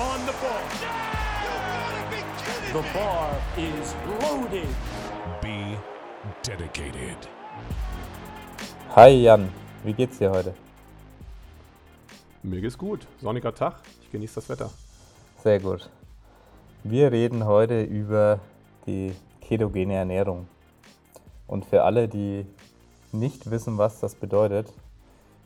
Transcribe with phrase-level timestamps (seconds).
[0.00, 0.64] on the ball.
[2.72, 4.68] The bar is loaded.
[5.42, 5.76] Be
[6.42, 7.18] dedicated.
[8.96, 9.52] Hi Jan,
[9.84, 10.54] wie geht's dir heute?
[12.42, 13.06] Mir geht's gut.
[13.20, 13.74] Sonniger Tag.
[14.02, 14.70] Ich genieße das Wetter.
[15.42, 15.90] Sehr gut.
[16.82, 18.40] Wir reden heute über
[18.86, 20.48] die ketogene Ernährung.
[21.46, 22.46] Und für alle, die
[23.12, 24.72] nicht wissen, was das bedeutet,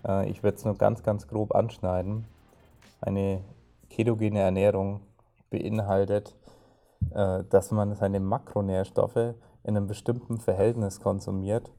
[0.07, 2.25] äh, ich werde es nur ganz, ganz grob anschneiden.
[3.01, 3.41] Eine
[3.95, 5.01] ketogene Ernährung
[5.51, 6.35] beinhaltet,
[7.15, 11.71] äh, dass man seine Makronährstoffe in einem bestimmten Verhältnis konsumiert,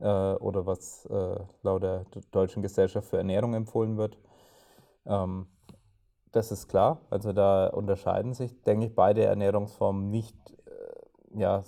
[0.00, 4.18] äh, oder was äh, laut der Deutschen Gesellschaft für Ernährung empfohlen wird.
[5.06, 5.46] Ähm,
[6.32, 11.62] das ist klar, also da unterscheiden sich, denke ich, beide Ernährungsformen nicht äh, ja,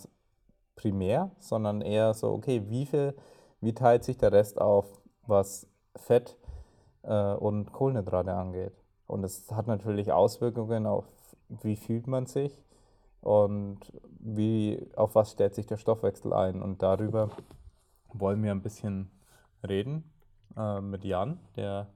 [0.77, 3.15] primär, sondern eher so, okay, wie viel,
[3.61, 4.87] wie teilt sich der Rest auf,
[5.27, 5.67] was
[5.97, 6.37] Fett
[7.03, 8.73] äh, und Kohlenhydrate angeht.
[9.07, 11.05] Und es hat natürlich Auswirkungen auf,
[11.49, 12.63] wie fühlt man sich
[13.21, 13.79] und
[14.19, 16.63] wie, auf was stellt sich der Stoffwechsel ein.
[16.63, 17.31] Und darüber
[18.13, 19.11] wollen wir ein bisschen
[19.67, 20.11] reden
[20.57, 21.89] äh, mit Jan, der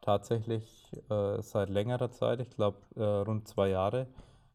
[0.00, 4.06] tatsächlich äh, seit längerer Zeit, ich glaube äh, rund zwei Jahre,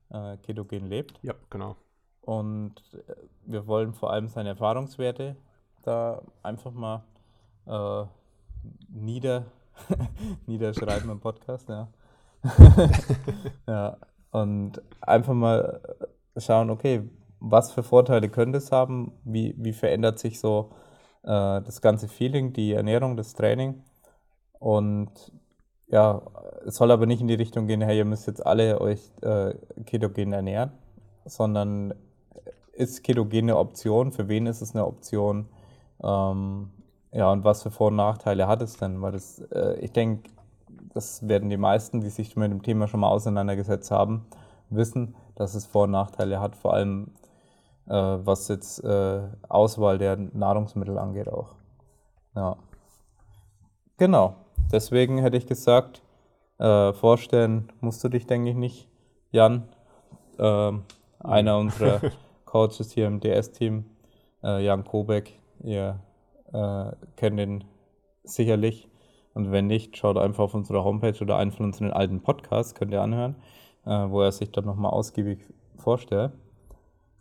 [0.10, 1.20] äh, ketogen lebt.
[1.24, 1.76] Ja, genau.
[2.22, 5.36] Und äh, wir wollen vor allem seine Erfahrungswerte
[5.84, 7.04] da einfach mal
[7.66, 8.06] äh,
[8.90, 9.46] nieder,
[10.46, 11.88] niederschreiben im Podcast, ja.
[13.68, 13.98] ja.
[14.32, 15.82] Und einfach mal
[16.38, 20.72] schauen, okay, was für Vorteile könnte es haben, wie, wie verändert sich so
[21.24, 23.84] äh, das ganze Feeling, die Ernährung, das Training.
[24.60, 25.12] Und
[25.88, 26.22] ja,
[26.66, 29.54] es soll aber nicht in die Richtung gehen, hey, ihr müsst jetzt alle euch äh,
[29.86, 30.72] ketogen ernähren,
[31.26, 31.94] sondern
[32.74, 35.48] ist ketogene Option, für wen ist es eine Option?
[36.04, 36.72] Ähm,
[37.12, 39.02] ja, und was für Vor- und Nachteile hat es denn?
[39.02, 40.30] Weil das, äh, ich denke,
[40.94, 44.26] das werden die meisten, die sich mit dem Thema schon mal auseinandergesetzt haben,
[44.70, 47.12] wissen, dass es Vor- und Nachteile hat, vor allem
[47.88, 51.56] äh, was jetzt äh, Auswahl der Nahrungsmittel angeht auch.
[52.36, 52.58] Ja.
[53.98, 54.36] Genau.
[54.72, 56.02] Deswegen hätte ich gesagt,
[56.60, 58.90] äh, vorstellen musst du dich, denke ich, nicht,
[59.32, 59.70] Jan.
[60.40, 60.84] Ähm,
[61.20, 62.02] einer unserer
[62.46, 63.86] Coaches hier im DS-Team,
[64.44, 65.40] äh, Jan Kobeck.
[65.64, 66.00] Ihr
[66.54, 67.64] äh, kennt ihn
[68.24, 68.90] sicherlich.
[69.34, 72.92] Und wenn nicht, schaut einfach auf unserer Homepage oder einen von unseren alten Podcasts, könnt
[72.92, 73.36] ihr anhören,
[73.86, 75.40] äh, wo er sich dann nochmal ausgiebig
[75.78, 76.32] vorstellt.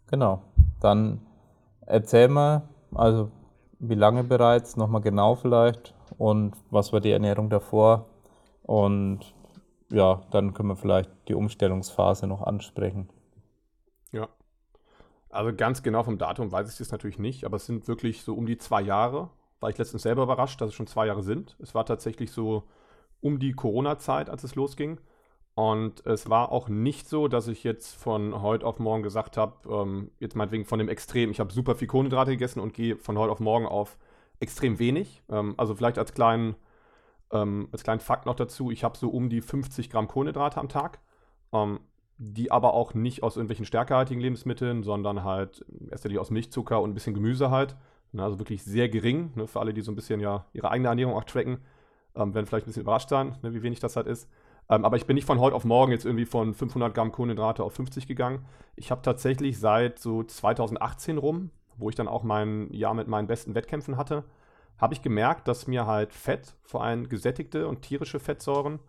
[0.06, 0.42] Genau.
[0.80, 1.20] Dann
[1.84, 3.30] erzähl mal, also
[3.78, 8.06] wie lange bereits, nochmal genau vielleicht und was war die Ernährung davor
[8.62, 9.20] und
[9.90, 13.08] ja, dann können wir vielleicht die Umstellungsphase noch ansprechen.
[15.36, 18.34] Also ganz genau vom Datum weiß ich es natürlich nicht, aber es sind wirklich so
[18.34, 19.30] um die zwei Jahre.
[19.60, 21.56] War ich letztens selber überrascht, dass es schon zwei Jahre sind.
[21.60, 22.64] Es war tatsächlich so
[23.20, 24.98] um die Corona-Zeit, als es losging.
[25.54, 29.54] Und es war auch nicht so, dass ich jetzt von heute auf morgen gesagt habe,
[29.70, 33.16] ähm, jetzt meinetwegen von dem Extrem, ich habe super viel Kohlenhydrate gegessen und gehe von
[33.16, 33.96] heute auf morgen auf
[34.38, 35.22] extrem wenig.
[35.30, 36.56] Ähm, also vielleicht als kleinen,
[37.30, 40.68] ähm, als kleinen Fakt noch dazu, ich habe so um die 50 Gramm Kohlenhydrate am
[40.68, 41.00] Tag,
[41.52, 41.80] ähm,
[42.18, 46.94] die aber auch nicht aus irgendwelchen stärkehaltigen Lebensmitteln, sondern halt erst aus Milchzucker und ein
[46.94, 47.76] bisschen Gemüse halt.
[48.12, 50.88] Ne, also wirklich sehr gering, ne, für alle, die so ein bisschen ja ihre eigene
[50.88, 51.58] Ernährung auch tracken,
[52.14, 54.30] ähm, werden vielleicht ein bisschen überrascht sein, ne, wie wenig das halt ist.
[54.68, 57.62] Ähm, aber ich bin nicht von heute auf morgen jetzt irgendwie von 500 Gramm Kohlenhydrate
[57.62, 58.46] auf 50 gegangen.
[58.74, 63.26] Ich habe tatsächlich seit so 2018 rum, wo ich dann auch mein Jahr mit meinen
[63.26, 64.24] besten Wettkämpfen hatte,
[64.78, 68.80] habe ich gemerkt, dass mir halt Fett, vor allem gesättigte und tierische Fettsäuren,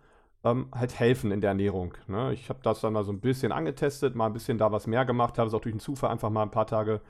[0.52, 1.94] ähm, halt helfen in der Ernährung.
[2.08, 2.34] Ne?
[2.34, 5.06] Ich habe das dann mal so ein bisschen angetestet, mal ein bisschen da was mehr
[5.06, 7.02] gemacht, habe es auch durch den Zufall einfach mal ein paar Tage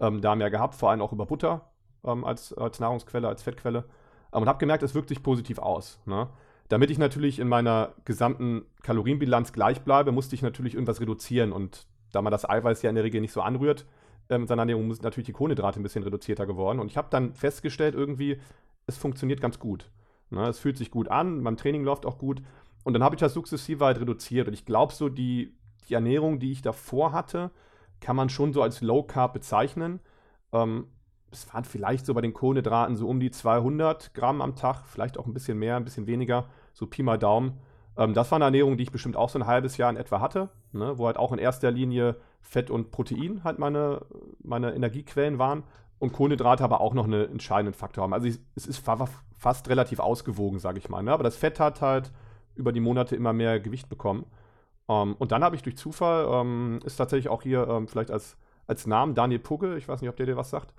[0.00, 1.70] ähm, da mehr gehabt, vor allem auch über Butter
[2.04, 3.84] ähm, als, als Nahrungsquelle, als Fettquelle.
[4.32, 6.00] Ähm, und habe gemerkt, es wirkt sich positiv aus.
[6.06, 6.28] Ne?
[6.68, 11.52] damit ich natürlich in meiner gesamten Kalorienbilanz gleich bleibe, musste ich natürlich irgendwas reduzieren.
[11.52, 13.86] Und da man das Eiweiß ja in der Regel nicht so anrührt,
[14.30, 16.80] ähm, seiner Ernährung sind natürlich die Kohlenhydrate ein bisschen reduzierter geworden.
[16.80, 18.40] Und ich habe dann festgestellt, irgendwie,
[18.86, 19.90] es funktioniert ganz gut.
[20.30, 20.48] Ne?
[20.48, 22.42] Es fühlt sich gut an, beim Training läuft auch gut.
[22.84, 24.46] Und dann habe ich das sukzessive halt reduziert.
[24.46, 25.56] Und ich glaube, so die,
[25.88, 27.50] die Ernährung, die ich davor hatte,
[28.00, 30.00] kann man schon so als Low Carb bezeichnen.
[30.52, 30.86] Ähm,
[31.32, 35.18] es waren vielleicht so bei den Kohlenhydraten so um die 200 Gramm am Tag, vielleicht
[35.18, 37.58] auch ein bisschen mehr, ein bisschen weniger, so Pi mal Daumen.
[37.96, 40.20] Ähm, das war eine Ernährung, die ich bestimmt auch so ein halbes Jahr in etwa
[40.20, 44.04] hatte, ne, wo halt auch in erster Linie Fett und Protein halt meine,
[44.42, 45.64] meine Energiequellen waren
[45.98, 48.12] und Kohlenhydrate aber auch noch einen entscheidenden Faktor haben.
[48.12, 49.08] Also ich, es ist fa
[49.38, 51.02] fast relativ ausgewogen, sage ich mal.
[51.02, 51.12] Ne?
[51.12, 52.12] Aber das Fett hat halt
[52.54, 54.26] über die Monate immer mehr Gewicht bekommen.
[54.86, 57.76] Um, ähm, und dann habe ich durch Zufall, um, ähm, ist tatsächlich auch hier um,
[57.76, 58.36] ähm, vielleicht als,
[58.66, 60.74] als Namen Daniel Pugge, ich weiß nicht, ob der dir was sagt,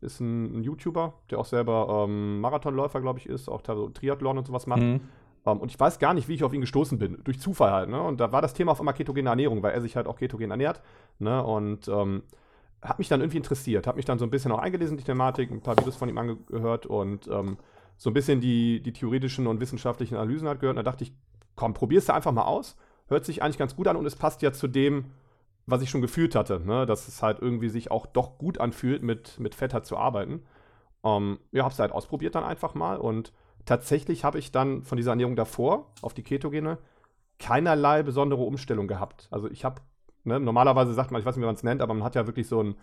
[0.00, 4.66] ist ein, ein, YouTuber, der auch selber Marathonläufer, glaube ich, ist, auch Triathlon und sowas
[4.66, 4.80] macht.
[4.80, 5.00] Mhm.
[5.44, 7.90] und ich weiß gar nicht, wie ich auf ihn gestoßen bin, durch Zufall halt.
[7.90, 8.00] Ne?
[8.00, 10.50] Und da war das Thema auf einmal ketogene Ernährung, weil er sich halt auch ketogen
[10.50, 10.80] ernährt.
[11.18, 11.42] Ne?
[11.42, 14.98] Und hat mich dann irgendwie interessiert, habe mich dann so ein bisschen auch eingelesen in
[14.98, 17.28] die Thematik, ein paar Videos von ihm angehört und
[18.00, 20.78] so ein bisschen die, die theoretischen und wissenschaftlichen Analysen hat gehört.
[20.78, 21.12] Und da dachte ich,
[21.54, 22.76] komm, probier's da einfach mal aus
[23.10, 25.06] hört sich eigentlich ganz gut an und es passt ja zu dem,
[25.66, 26.86] was ich schon gefühlt hatte, ne?
[26.86, 30.42] dass es halt irgendwie sich auch doch gut anfühlt, mit, mit Fett halt zu arbeiten.
[31.04, 33.32] Ähm, ja, hab's halt ausprobiert dann einfach mal und
[33.66, 36.78] tatsächlich habe ich dann von dieser Ernährung davor auf die Ketogene
[37.38, 39.28] keinerlei besondere Umstellung gehabt.
[39.30, 39.80] Also ich habe,
[40.24, 42.26] ne, normalerweise sagt man, ich weiß nicht, wie man es nennt, aber man hat ja
[42.26, 42.74] wirklich so ein,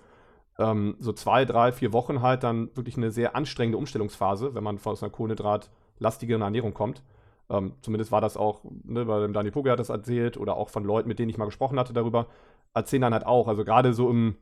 [0.57, 4.79] ähm, so zwei, drei, vier Wochen halt dann wirklich eine sehr anstrengende Umstellungsphase, wenn man
[4.83, 7.03] aus einer kohlenhydratlastigeren Ernährung kommt.
[7.49, 10.69] Ähm, zumindest war das auch, ne, bei dem Dani Pugge hat das erzählt oder auch
[10.69, 12.27] von Leuten, mit denen ich mal gesprochen hatte darüber,
[12.73, 13.47] erzählen dann halt auch.
[13.47, 14.35] Also gerade so im,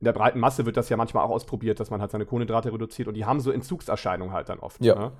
[0.00, 2.72] in der breiten Masse wird das ja manchmal auch ausprobiert, dass man halt seine Kohlenhydrate
[2.72, 4.82] reduziert und die haben so Entzugserscheinungen halt dann oft.
[4.82, 4.94] Ja.
[4.94, 5.12] Ne?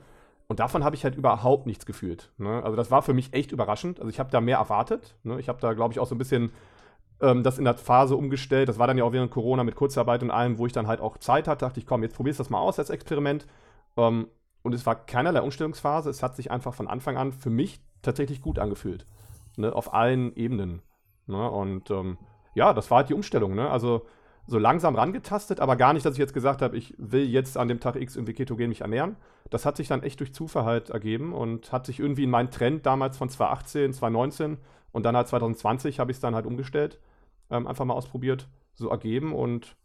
[0.48, 2.30] Und davon habe ich halt überhaupt nichts gefühlt.
[2.38, 2.62] Ne?
[2.62, 3.98] Also das war für mich echt überraschend.
[3.98, 5.16] Also ich habe da mehr erwartet.
[5.24, 5.40] Ne?
[5.40, 6.52] Ich habe da, glaube ich, auch so ein bisschen
[7.20, 8.68] ähm, das in der Phase umgestellt.
[8.68, 11.00] Das war dann ja auch während Corona mit Kurzarbeit und allem, wo ich dann halt
[11.00, 13.46] auch Zeit hatte, dachte ich, komm, jetzt probierst du das mal aus als Experiment.
[13.96, 14.28] Ähm,
[14.62, 16.10] und es war keinerlei Umstellungsphase.
[16.10, 19.06] Es hat sich einfach von Anfang an für mich tatsächlich gut angefühlt.
[19.56, 19.72] Ne?
[19.72, 20.82] Auf allen Ebenen.
[21.26, 21.50] Ne?
[21.50, 22.18] Und ähm,
[22.54, 23.54] ja, das war halt die Umstellung.
[23.54, 23.70] Ne?
[23.70, 24.06] Also
[24.46, 27.68] so langsam rangetastet, aber gar nicht, dass ich jetzt gesagt habe, ich will jetzt an
[27.68, 29.16] dem Tag X irgendwie ketogen mich ernähren.
[29.50, 32.50] Das hat sich dann echt durch Zufall halt ergeben und hat sich irgendwie in meinen
[32.50, 34.58] Trend damals von 2018, 2019
[34.92, 36.98] und dann halt 2020 habe ich es dann halt umgestellt,
[37.50, 39.76] ähm, einfach mal ausprobiert, so ergeben und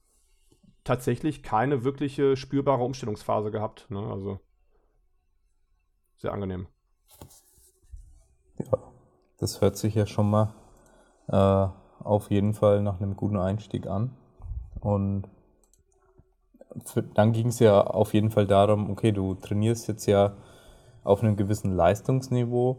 [0.84, 3.90] tatsächlich keine wirkliche spürbare Umstellungsphase gehabt.
[3.90, 4.00] Ne?
[4.00, 4.40] Also
[6.18, 6.68] sehr angenehm.
[8.60, 8.78] Ja,
[9.38, 10.54] das hört sich ja schon mal
[11.28, 11.68] äh,
[12.04, 14.16] auf jeden Fall nach einem guten Einstieg an.
[14.80, 15.28] Und
[16.86, 20.36] für, dann ging es ja auf jeden Fall darum, okay, du trainierst jetzt ja
[21.04, 22.78] auf einem gewissen Leistungsniveau,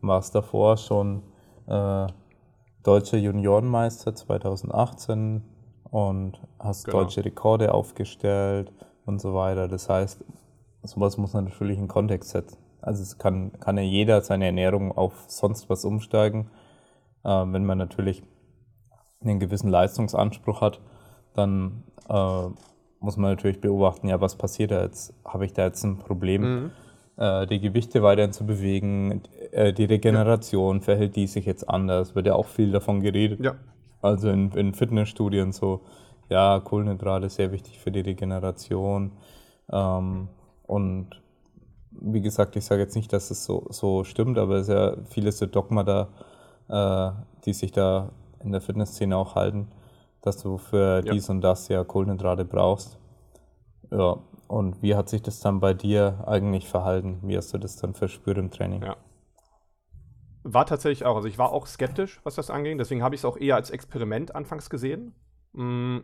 [0.00, 1.22] warst davor schon
[1.66, 2.06] äh,
[2.84, 5.42] deutscher Juniorenmeister 2018
[5.90, 7.00] und hast genau.
[7.00, 8.72] deutsche Rekorde aufgestellt
[9.06, 9.66] und so weiter.
[9.68, 10.24] Das heißt,
[10.82, 12.58] sowas muss man natürlich in Kontext setzen.
[12.80, 16.50] Also es kann, kann ja jeder seine Ernährung auf sonst was umsteigen.
[17.24, 18.22] Äh, wenn man natürlich
[19.22, 20.80] einen gewissen Leistungsanspruch hat,
[21.34, 22.46] dann äh,
[23.00, 25.14] muss man natürlich beobachten, ja, was passiert da jetzt?
[25.24, 26.70] Habe ich da jetzt ein Problem, mhm.
[27.16, 29.22] Äh, die Gewichte weiterhin zu bewegen?
[29.52, 30.82] Äh, die Regeneration, ja.
[30.82, 32.14] verhält die sich jetzt anders?
[32.14, 33.40] Wird ja auch viel davon geredet.
[33.40, 33.56] Ja.
[34.02, 35.80] Also in, in Fitnessstudien so,
[36.28, 39.12] ja, Kohlenhydrate ist sehr wichtig für die Regeneration.
[39.70, 40.28] Ähm,
[40.66, 41.22] und
[41.90, 44.96] wie gesagt, ich sage jetzt nicht, dass es so, so stimmt, aber es ist ja
[45.08, 46.08] vieles so Dogma da,
[46.68, 47.12] äh,
[47.44, 48.10] die sich da
[48.42, 49.68] in der Fitnessszene auch halten,
[50.22, 51.12] dass du für ja.
[51.12, 52.98] dies und das ja Kohlenhydrate brauchst.
[53.96, 57.20] Ja, und wie hat sich das dann bei dir eigentlich verhalten?
[57.22, 58.82] Wie hast du das dann verspürt im Training?
[58.82, 58.96] Ja.
[60.42, 63.24] War tatsächlich auch, also ich war auch skeptisch, was das angeht, deswegen habe ich es
[63.24, 65.14] auch eher als Experiment anfangs gesehen.
[65.52, 65.98] Mm,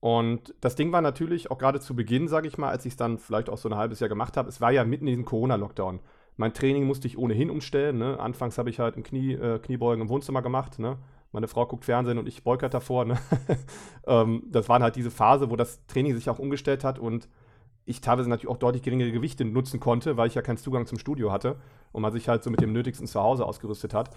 [0.00, 2.96] und das Ding war natürlich auch gerade zu Beginn, sage ich mal, als ich es
[2.98, 5.24] dann vielleicht auch so ein halbes Jahr gemacht habe, es war ja mitten in diesem
[5.24, 6.00] Corona-Lockdown.
[6.36, 7.98] Mein Training musste ich ohnehin umstellen.
[7.98, 8.20] Ne?
[8.20, 10.78] Anfangs habe ich halt im Knie, äh, Kniebeugen im Wohnzimmer gemacht.
[10.78, 10.98] Ne?
[11.34, 13.04] Meine Frau guckt Fernsehen und ich halt davor.
[13.04, 13.18] Ne?
[14.06, 17.28] ähm, das war halt diese Phase, wo das Training sich auch umgestellt hat und
[17.86, 20.96] ich teilweise natürlich auch deutlich geringere Gewichte nutzen konnte, weil ich ja keinen Zugang zum
[20.96, 21.56] Studio hatte
[21.90, 24.10] und man sich halt so mit dem Nötigsten zu Hause ausgerüstet hat.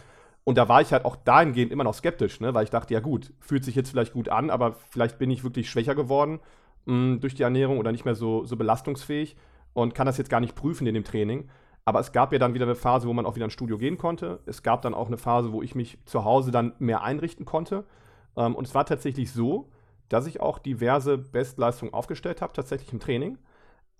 [0.43, 2.53] Und da war ich halt auch dahingehend immer noch skeptisch, ne?
[2.53, 5.43] weil ich dachte, ja gut, fühlt sich jetzt vielleicht gut an, aber vielleicht bin ich
[5.43, 6.39] wirklich schwächer geworden
[6.85, 9.35] mh, mm, durch die Ernährung oder nicht mehr so, so belastungsfähig
[9.73, 11.49] und kann das jetzt gar nicht prüfen in dem Training.
[11.87, 13.97] Aber es gab ja dann wieder eine Phase, wo man auch wieder ins Studio gehen
[13.97, 14.41] konnte.
[14.45, 17.85] Es gab dann auch eine Phase, wo ich mich zu Hause dann mehr einrichten konnte.
[18.35, 19.69] Ähm, und es war tatsächlich so,
[20.09, 23.37] dass ich auch diverse Bestleistungen aufgestellt habe, tatsächlich im Training.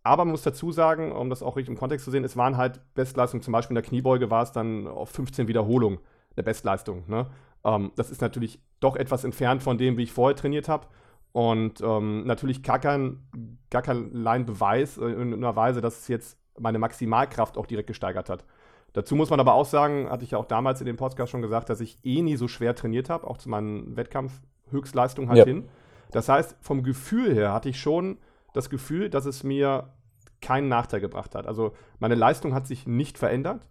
[0.03, 2.57] aber man muss dazu sagen, um das auch richtig im Kontext zu sehen, es waren
[2.57, 5.99] halt Bestleistungen, zum Beispiel in der Kniebeuge war es dann auf 15 Wiederholungen
[6.35, 7.05] eine Bestleistung.
[7.07, 7.27] Ne?
[7.63, 10.87] Ähm, das ist natürlich doch etwas entfernt von dem, wie ich vorher trainiert habe.
[11.31, 13.29] Und ähm, natürlich gar kein,
[13.69, 14.11] gar kein
[14.45, 18.45] Beweis äh, in einer Weise, dass es jetzt meine Maximalkraft auch direkt gesteigert hat.
[18.93, 21.41] Dazu muss man aber auch sagen, hatte ich ja auch damals in dem Podcast schon
[21.41, 25.45] gesagt, dass ich eh nie so schwer trainiert habe, auch zu meinen Wettkampfhöchstleistungen halt ja.
[25.45, 25.69] hin.
[26.11, 28.17] Das heißt, vom Gefühl her hatte ich schon
[28.53, 29.89] das Gefühl, dass es mir
[30.41, 31.47] keinen Nachteil gebracht hat.
[31.47, 33.67] Also meine Leistung hat sich nicht verändert,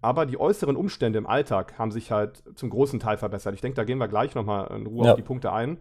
[0.00, 3.54] aber die äußeren Umstände im Alltag haben sich halt zum großen Teil verbessert.
[3.54, 5.12] Ich denke, da gehen wir gleich nochmal in Ruhe ja.
[5.12, 5.78] auf die Punkte ein.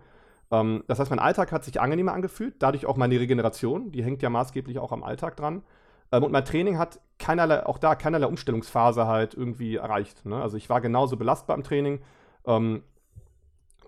[0.52, 4.22] Ähm, das heißt, mein Alltag hat sich angenehmer angefühlt, dadurch auch meine Regeneration, die hängt
[4.22, 5.64] ja maßgeblich auch am Alltag dran.
[6.14, 10.26] Ähm, und mein Training hat keinerlei, auch da keinerlei Umstellungsphase halt irgendwie erreicht.
[10.26, 10.42] Ne?
[10.42, 12.00] Also ich war genauso belastbar im Training,
[12.46, 12.84] ähm,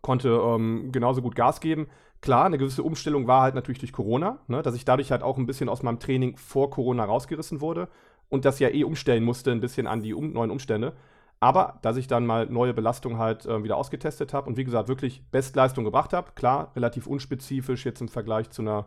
[0.01, 1.87] konnte ähm, genauso gut Gas geben.
[2.21, 5.37] Klar, eine gewisse Umstellung war halt natürlich durch Corona, ne, dass ich dadurch halt auch
[5.37, 7.87] ein bisschen aus meinem Training vor Corona rausgerissen wurde
[8.29, 10.93] und das ja eh umstellen musste, ein bisschen an die um, neuen Umstände.
[11.39, 14.87] Aber dass ich dann mal neue Belastungen halt äh, wieder ausgetestet habe und wie gesagt
[14.87, 18.85] wirklich Bestleistung gebracht habe, klar, relativ unspezifisch jetzt im Vergleich zu einer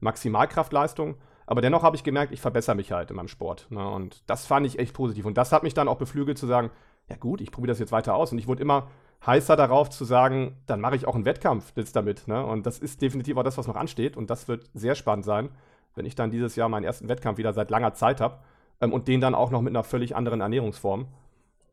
[0.00, 1.16] Maximalkraftleistung.
[1.50, 3.66] Aber dennoch habe ich gemerkt, ich verbessere mich halt in meinem Sport.
[3.70, 3.84] Ne?
[3.84, 5.24] Und das fand ich echt positiv.
[5.24, 6.70] Und das hat mich dann auch beflügelt zu sagen,
[7.08, 8.30] ja gut, ich probiere das jetzt weiter aus.
[8.30, 8.86] Und ich wurde immer
[9.26, 12.28] heißer darauf zu sagen, dann mache ich auch einen Wettkampf jetzt damit.
[12.28, 12.46] Ne?
[12.46, 14.16] Und das ist definitiv auch das, was noch ansteht.
[14.16, 15.48] Und das wird sehr spannend sein,
[15.96, 18.38] wenn ich dann dieses Jahr meinen ersten Wettkampf wieder seit langer Zeit habe
[18.80, 21.08] ähm, und den dann auch noch mit einer völlig anderen Ernährungsform.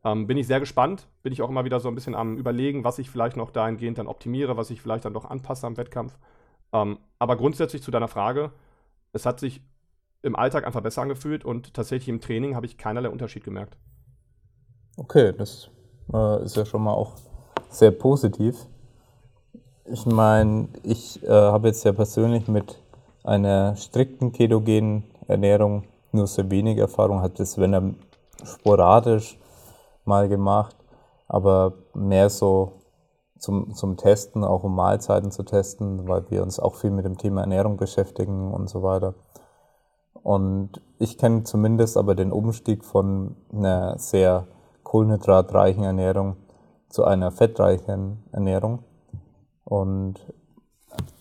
[0.04, 1.06] Ähm, bin ich sehr gespannt.
[1.22, 3.98] Bin ich auch immer wieder so ein bisschen am Überlegen, was ich vielleicht noch dahingehend
[3.98, 6.18] dann optimiere, was ich vielleicht dann doch anpasse am Wettkampf.
[6.72, 8.50] Ähm, aber grundsätzlich zu deiner Frage,
[9.12, 9.62] es hat sich
[10.22, 13.76] im Alltag einfach besser angefühlt und tatsächlich im Training habe ich keinerlei Unterschied gemerkt.
[14.96, 15.70] Okay, das
[16.12, 17.14] äh, ist ja schon mal auch
[17.70, 18.66] sehr positiv.
[19.84, 22.82] Ich meine, ich äh, habe jetzt ja persönlich mit
[23.24, 27.94] einer strikten ketogenen Ernährung nur sehr wenig Erfahrung, hat das, wenn er
[28.44, 29.38] sporadisch
[30.04, 30.76] mal gemacht,
[31.26, 32.72] aber mehr so
[33.38, 37.18] zum, zum Testen, auch um Mahlzeiten zu testen, weil wir uns auch viel mit dem
[37.18, 39.14] Thema Ernährung beschäftigen und so weiter.
[40.22, 44.46] Und ich kenne zumindest aber den Umstieg von einer sehr
[44.82, 46.36] kohlenhydratreichen Ernährung
[46.88, 48.82] zu einer fettreichen Ernährung.
[49.64, 50.14] Und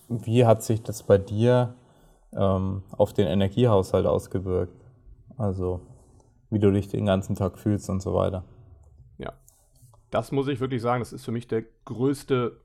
[0.07, 1.75] wie hat sich das bei dir
[2.33, 4.85] ähm, auf den Energiehaushalt ausgewirkt?
[5.37, 5.81] Also
[6.49, 8.43] wie du dich den ganzen Tag fühlst und so weiter.
[9.17, 9.33] Ja,
[10.09, 12.61] das muss ich wirklich sagen, das ist für mich der größte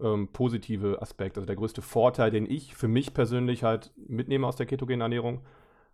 [0.00, 4.56] ähm, positive Aspekt, also der größte Vorteil, den ich für mich persönlich halt mitnehme aus
[4.56, 5.40] der ketogenen Ernährung.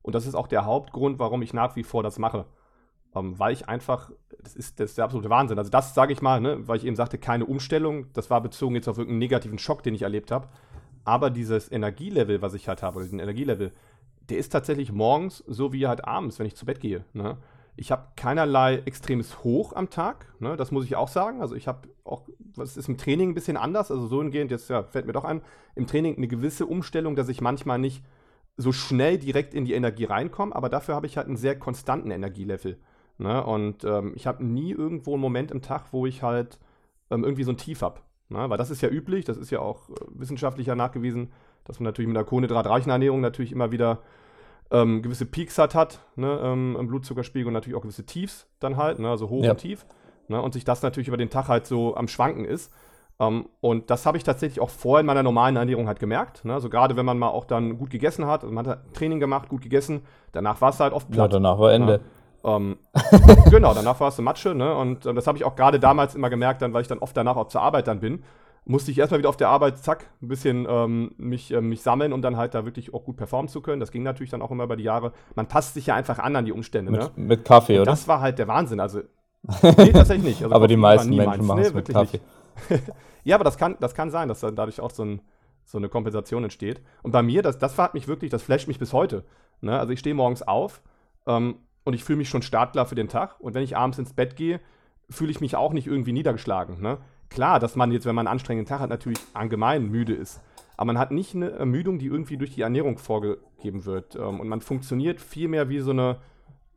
[0.02, 2.46] Und das ist auch der Hauptgrund, warum ich nach wie vor das mache.
[3.14, 4.10] Ähm, weil ich einfach,
[4.42, 5.58] das ist, das ist der absolute Wahnsinn.
[5.58, 8.06] Also das sage ich mal, ne, weil ich eben sagte, keine Umstellung.
[8.12, 10.48] Das war bezogen jetzt auf irgendeinen negativen Schock, den ich erlebt habe.
[11.04, 13.72] Aber dieses Energielevel, was ich halt habe, diesen Energielevel,
[14.28, 17.04] der ist tatsächlich morgens so wie halt abends, wenn ich zu Bett gehe.
[17.14, 17.38] Ne?
[17.78, 20.56] Ich habe keinerlei extremes Hoch am Tag, ne?
[20.56, 21.40] das muss ich auch sagen.
[21.40, 24.68] Also ich habe auch, was ist im Training ein bisschen anders, also so hingehend, jetzt
[24.68, 25.42] ja, fällt mir doch ein,
[25.76, 28.02] im Training eine gewisse Umstellung, dass ich manchmal nicht
[28.56, 32.10] so schnell direkt in die Energie reinkomme, aber dafür habe ich halt einen sehr konstanten
[32.10, 32.78] Energielevel.
[33.18, 33.44] Ne?
[33.44, 36.58] Und ähm, ich habe nie irgendwo einen Moment im Tag, wo ich halt
[37.10, 38.00] ähm, irgendwie so ein Tief habe.
[38.28, 38.50] Ne?
[38.50, 41.32] Weil das ist ja üblich, das ist ja auch äh, wissenschaftlicher nachgewiesen,
[41.64, 44.02] dass man natürlich mit einer kohlenhydratreichen Ernährung natürlich immer wieder
[44.70, 48.76] ähm, gewisse Peaks hat, hat ne, ähm, im Blutzuckerspiegel und natürlich auch gewisse Tiefs dann
[48.76, 49.52] halt, ne, also hoch ja.
[49.52, 49.86] und tief.
[50.28, 52.72] Ne, und sich das natürlich über den Tag halt so am Schwanken ist.
[53.20, 56.44] Um, ähm, und das habe ich tatsächlich auch vorher in meiner normalen Ernährung halt gemerkt.
[56.44, 56.54] Ne?
[56.54, 59.48] Also gerade wenn man mal auch dann gut gegessen hat, also man hat Training gemacht,
[59.48, 61.32] gut gegessen, danach war es halt oft platt.
[61.32, 62.00] Ja, danach war Ende.
[62.42, 62.76] Um,
[63.50, 64.54] genau, danach war es eine Matsche.
[64.54, 64.72] Ne?
[64.72, 67.16] Und äh, das habe ich auch gerade damals immer gemerkt, dann, weil ich dann oft
[67.16, 68.22] danach auch zur Arbeit dann bin
[68.68, 72.12] musste ich erstmal wieder auf der Arbeit, zack, ein bisschen ähm, mich, äh, mich sammeln,
[72.12, 73.80] um dann halt da wirklich auch gut performen zu können.
[73.80, 75.12] Das ging natürlich dann auch immer über die Jahre.
[75.34, 76.92] Man passt sich ja einfach an an die Umstände.
[76.92, 77.10] Mit, ne?
[77.16, 77.90] mit Kaffee, oder?
[77.90, 78.78] Das war halt der Wahnsinn.
[78.78, 79.00] Also,
[79.62, 80.42] nee, tatsächlich nicht.
[80.42, 82.20] Also, aber die meisten Menschen machen es nee, mit Kaffee.
[83.24, 85.22] ja, aber das kann, das kann sein, dass dann dadurch auch so, ein,
[85.64, 86.82] so eine Kompensation entsteht.
[87.02, 89.24] Und bei mir, das, das hat mich wirklich, das flasht mich bis heute.
[89.62, 89.78] Ne?
[89.78, 90.82] Also ich stehe morgens auf
[91.26, 93.40] ähm, und ich fühle mich schon startklar für den Tag.
[93.40, 94.60] Und wenn ich abends ins Bett gehe,
[95.08, 96.82] fühle ich mich auch nicht irgendwie niedergeschlagen.
[96.82, 96.98] Ne?
[97.30, 100.40] Klar, dass man jetzt, wenn man einen anstrengenden Tag hat, natürlich allgemein müde ist.
[100.76, 104.14] Aber man hat nicht eine Ermüdung, die irgendwie durch die Ernährung vorgegeben wird.
[104.14, 106.18] Ähm, und man funktioniert viel mehr wie so eine,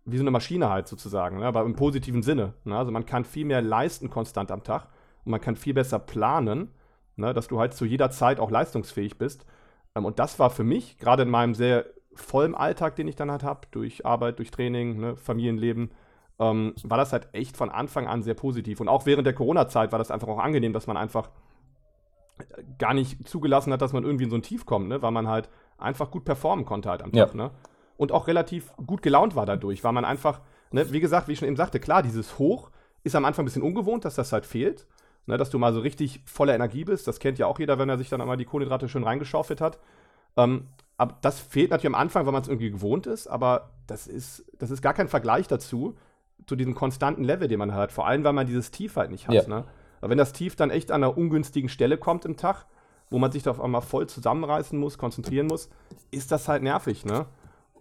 [0.05, 1.45] wie so eine Maschine halt sozusagen, ne?
[1.45, 2.53] aber im positiven Sinne.
[2.63, 2.75] Ne?
[2.75, 4.87] Also man kann viel mehr leisten konstant am Tag
[5.23, 6.69] und man kann viel besser planen,
[7.15, 7.33] ne?
[7.33, 9.45] dass du halt zu jeder Zeit auch leistungsfähig bist.
[9.95, 13.31] Ähm, und das war für mich, gerade in meinem sehr vollen Alltag, den ich dann
[13.31, 15.15] halt habe, durch Arbeit, durch Training?
[15.15, 15.91] Familienleben,
[16.41, 18.81] ähm, war das halt echt von Anfang an sehr positiv.
[18.81, 21.29] Und auch während der Corona-Zeit war das einfach auch angenehm, dass man einfach
[22.79, 25.01] gar nicht zugelassen hat, dass man irgendwie in so ein Tief kommt, ne?
[25.01, 27.25] weil man halt einfach gut performen konnte halt am Ja.
[27.25, 27.51] Tag, ne?
[27.97, 31.39] Und auch relativ gut gelaunt war dadurch, weil man einfach, ne, wie gesagt, wie ich
[31.39, 32.71] schon eben sagte, klar, dieses Hoch
[33.03, 34.87] ist am Anfang ein bisschen ungewohnt, dass das halt fehlt.
[35.27, 37.07] Ne, dass du mal so richtig voller Energie bist.
[37.07, 39.77] Das kennt ja auch jeder, wenn er sich dann einmal die Kohlenhydrate schön reingeschaufelt hat.
[40.35, 40.65] Ähm,
[40.97, 44.45] aber das fehlt natürlich am Anfang, weil man es irgendwie gewohnt ist, aber das ist,
[44.57, 45.95] das ist gar kein Vergleich dazu,
[46.47, 47.91] zu diesem konstanten Level, den man hat.
[47.91, 49.35] Vor allem, weil man dieses Tief halt nicht hat.
[49.35, 49.47] Ja.
[49.47, 49.65] Ne?
[49.99, 52.65] Aber wenn das Tief dann echt an einer ungünstigen Stelle kommt im Tag,
[53.09, 55.69] wo man sich da auf einmal voll zusammenreißen muss, konzentrieren muss,
[56.11, 57.25] ist das halt nervig, ne?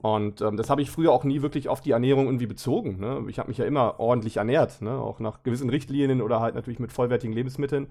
[0.03, 2.99] Und ähm, das habe ich früher auch nie wirklich auf die Ernährung irgendwie bezogen.
[3.01, 3.23] Ne?
[3.29, 4.93] Ich habe mich ja immer ordentlich ernährt, ne?
[4.93, 7.89] auch nach gewissen Richtlinien oder halt natürlich mit vollwertigen Lebensmitteln.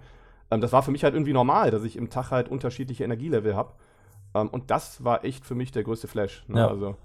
[0.50, 3.56] Ähm, das war für mich halt irgendwie normal, dass ich im Tag halt unterschiedliche Energielevel
[3.56, 3.74] habe.
[4.34, 6.46] Ähm, und das war echt für mich der größte Flash.
[6.48, 6.62] Ne?
[6.62, 6.68] Ja.
[6.70, 6.96] Also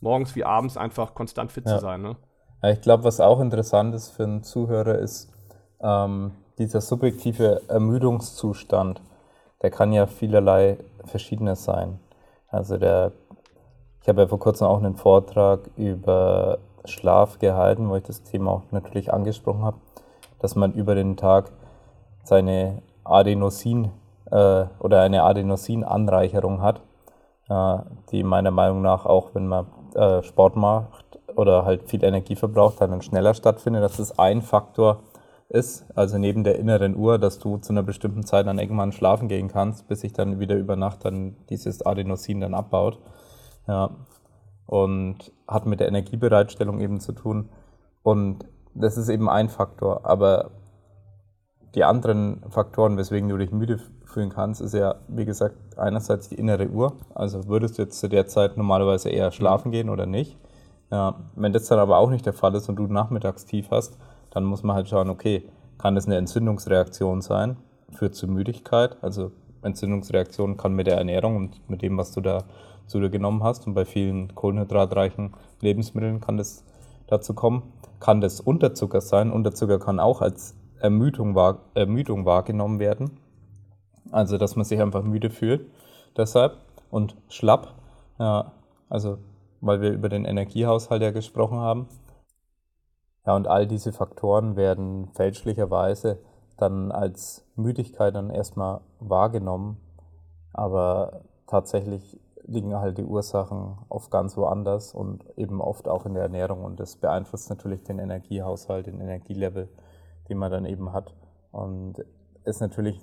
[0.00, 1.76] morgens wie abends einfach konstant fit Ja.
[1.76, 2.02] zu sein.
[2.02, 2.16] Ne?
[2.62, 5.30] Ich glaube, was auch interessant ist für einen Zuhörer, ist
[5.80, 9.00] ähm, dieser subjektive Ermüdungszustand.
[9.62, 12.00] Der kann ja vielerlei verschiedenes sein.
[12.48, 13.12] Also der,
[14.02, 18.50] ich habe ja vor kurzem auch einen Vortrag über Schlaf gehalten, wo ich das Thema
[18.52, 19.76] auch natürlich angesprochen habe,
[20.40, 21.52] dass man über den Tag
[22.24, 23.92] seine Adenosin
[24.32, 26.80] äh, oder eine Adenosinanreicherung hat,
[27.48, 27.78] äh,
[28.10, 31.07] die meiner Meinung nach auch, wenn man äh, Sport macht
[31.38, 35.04] oder halt viel Energie verbraucht, dann schneller stattfindet, dass das ein Faktor
[35.48, 39.28] ist, also neben der inneren Uhr, dass du zu einer bestimmten Zeit dann irgendwann schlafen
[39.28, 42.98] gehen kannst, bis sich dann wieder über Nacht dann dieses Adenosin dann abbaut.
[43.68, 43.90] Ja.
[44.66, 47.48] Und hat mit der Energiebereitstellung eben zu tun.
[48.02, 50.04] Und das ist eben ein Faktor.
[50.04, 50.50] Aber
[51.76, 56.34] die anderen Faktoren, weswegen du dich müde fühlen kannst, ist ja, wie gesagt, einerseits die
[56.34, 56.94] innere Uhr.
[57.14, 60.36] Also würdest du jetzt zu der Zeit normalerweise eher schlafen gehen oder nicht?
[60.90, 63.98] Ja, wenn das dann aber auch nicht der Fall ist und du Nachmittagstief hast,
[64.30, 67.56] dann muss man halt schauen, okay, kann das eine Entzündungsreaktion sein?
[67.92, 68.96] Führt zu Müdigkeit?
[69.02, 72.44] Also Entzündungsreaktion kann mit der Ernährung und mit dem, was du da
[72.86, 73.66] zu dir genommen hast.
[73.66, 76.64] Und bei vielen kohlenhydratreichen Lebensmitteln kann das
[77.06, 77.72] dazu kommen.
[78.00, 79.30] Kann das Unterzucker sein?
[79.30, 83.18] Unterzucker kann auch als Ermüdung, wahr, Ermüdung wahrgenommen werden.
[84.10, 85.66] Also, dass man sich einfach müde fühlt.
[86.16, 86.56] Deshalb.
[86.90, 87.74] Und schlapp.
[88.18, 88.52] Ja,
[88.88, 89.18] also,
[89.60, 91.88] weil wir über den Energiehaushalt ja gesprochen haben.
[93.26, 96.18] Ja, und all diese Faktoren werden fälschlicherweise
[96.56, 99.78] dann als Müdigkeit dann erstmal wahrgenommen.
[100.52, 106.22] Aber tatsächlich liegen halt die Ursachen oft ganz woanders und eben oft auch in der
[106.22, 106.64] Ernährung.
[106.64, 109.68] Und das beeinflusst natürlich den Energiehaushalt, den Energielevel,
[110.28, 111.14] den man dann eben hat.
[111.52, 112.04] Und
[112.44, 113.00] ist natürlich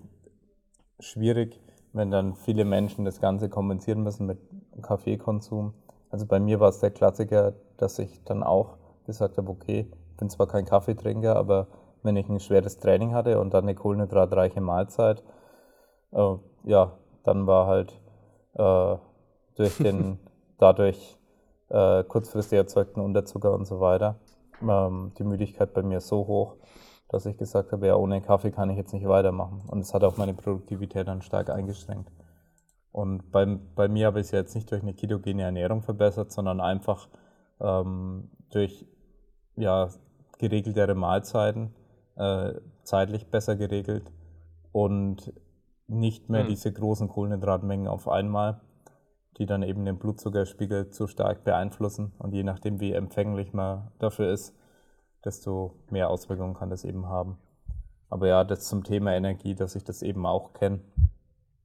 [1.00, 1.62] schwierig,
[1.94, 4.40] wenn dann viele Menschen das Ganze kompensieren müssen mit
[4.82, 5.74] Kaffeekonsum.
[6.10, 10.18] Also bei mir war es der Klassiker, dass ich dann auch gesagt habe, okay, ich
[10.18, 11.68] bin zwar kein Kaffeetrinker, aber
[12.04, 15.24] wenn ich ein schweres Training hatte und dann eine kohlenhydratreiche Mahlzeit,
[16.12, 18.00] äh, ja, dann war halt
[18.54, 18.96] äh,
[19.56, 20.20] durch den
[20.58, 21.18] dadurch
[21.70, 24.20] äh, kurzfristig erzeugten Unterzucker und so weiter
[24.62, 26.56] ähm, die Müdigkeit bei mir so hoch,
[27.10, 29.64] dass ich gesagt habe, ja, ohne Kaffee kann ich jetzt nicht weitermachen.
[29.68, 32.10] Und es hat auch meine Produktivität dann stark eingeschränkt.
[32.96, 36.32] Und bei, bei mir habe ich es ja jetzt nicht durch eine ketogene Ernährung verbessert,
[36.32, 37.10] sondern einfach
[37.60, 38.86] ähm, durch
[39.58, 39.90] ja,
[40.38, 41.76] geregeltere Mahlzeiten,
[42.16, 42.54] äh,
[42.84, 44.14] zeitlich besser geregelt
[44.72, 45.34] und
[45.88, 46.48] nicht mehr Hm.
[46.48, 48.62] diese großen Kohlenhydratmengen auf einmal,
[49.40, 52.14] die dann eben den Blutzuckerspiegel zu stark beeinflussen.
[52.18, 54.56] Und je nachdem, wie empfänglich man dafür ist,
[55.26, 57.40] desto mehr Auswirkungen kann das eben haben.
[58.10, 60.80] Aber ja, das zum Thema Energie, dass ich das eben auch kenne.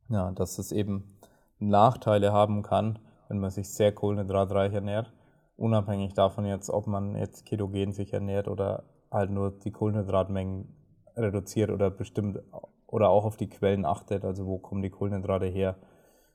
[0.09, 1.20] Ja, dass es eben
[1.61, 5.13] Nachteile haben kann, wenn man sich sehr kohlenhydratreich ernährt.
[5.57, 10.75] Unabhängig davon jetzt, ob man jetzt ketogen sich ernährt oder halt nur die Kohlenhydratmengen
[11.17, 12.39] reduziert oder bestimmt
[12.87, 15.77] oder auch auf die Quellen achtet, also wo kommen die Kohlenhydrate her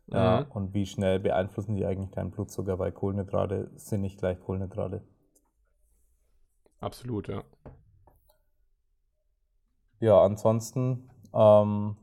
[0.07, 0.45] ja, Mhm.
[0.49, 5.01] und wie schnell beeinflussen die eigentlich deinen Blutzucker, weil Kohlenhydrate sind nicht gleich Kohlenhydrate.
[6.79, 7.43] Absolut, ja.
[9.99, 11.97] Ja, ansonsten, ähm,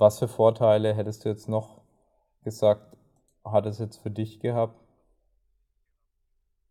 [0.00, 1.82] was für Vorteile hättest du jetzt noch
[2.42, 2.96] gesagt,
[3.44, 4.80] hat es jetzt für dich gehabt?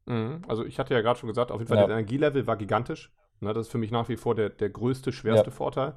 [0.05, 0.41] Mhm.
[0.47, 1.83] Also ich hatte ja gerade schon gesagt, auf jeden Fall Ja.
[1.83, 3.11] das Energielevel war gigantisch.
[3.41, 5.55] Ne, das ist für mich nach wie vor der, der größte, schwerste Ja.
[5.55, 5.93] Vorteil.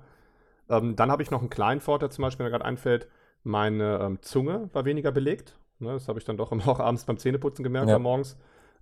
[0.68, 3.09] Ähm, dann habe ich noch einen kleinen Vorteil, zum Beispiel, der mir gerade einfällt,
[3.42, 5.59] meine ähm, Zunge war weniger belegt.
[5.81, 7.97] Ne, das habe ich dann doch immer auch abends beim Zähneputzen gemerkt Ja.
[7.97, 8.37] oder morgens.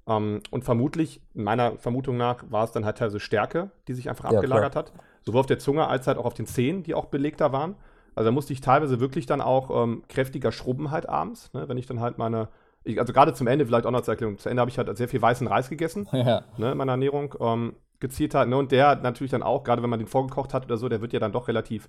[0.07, 4.27] Ähm, und vermutlich, meiner Vermutung nach, war es dann halt teilweise Stärke, die sich einfach
[4.27, 4.93] abgelagert hat.
[5.23, 7.77] Sowohl auf der Zunge als halt auch auf den Zähnen, die auch belegter waren.
[8.21, 11.79] Also da musste ich teilweise wirklich dann auch ähm, kräftiger schrubben halt abends, ne, wenn
[11.79, 12.49] ich dann halt meine,
[12.85, 14.95] ich, also gerade zum Ende, vielleicht auch noch zur Erklärung, zu Ende habe ich halt
[14.97, 18.49] sehr viel weißen Reis gegessen ja, ne, in meiner Ernährung ähm, gezielt hat.
[18.49, 21.01] Ne, und der natürlich dann auch, gerade wenn man den vorgekocht hat oder so, der
[21.01, 21.89] wird ja dann doch relativ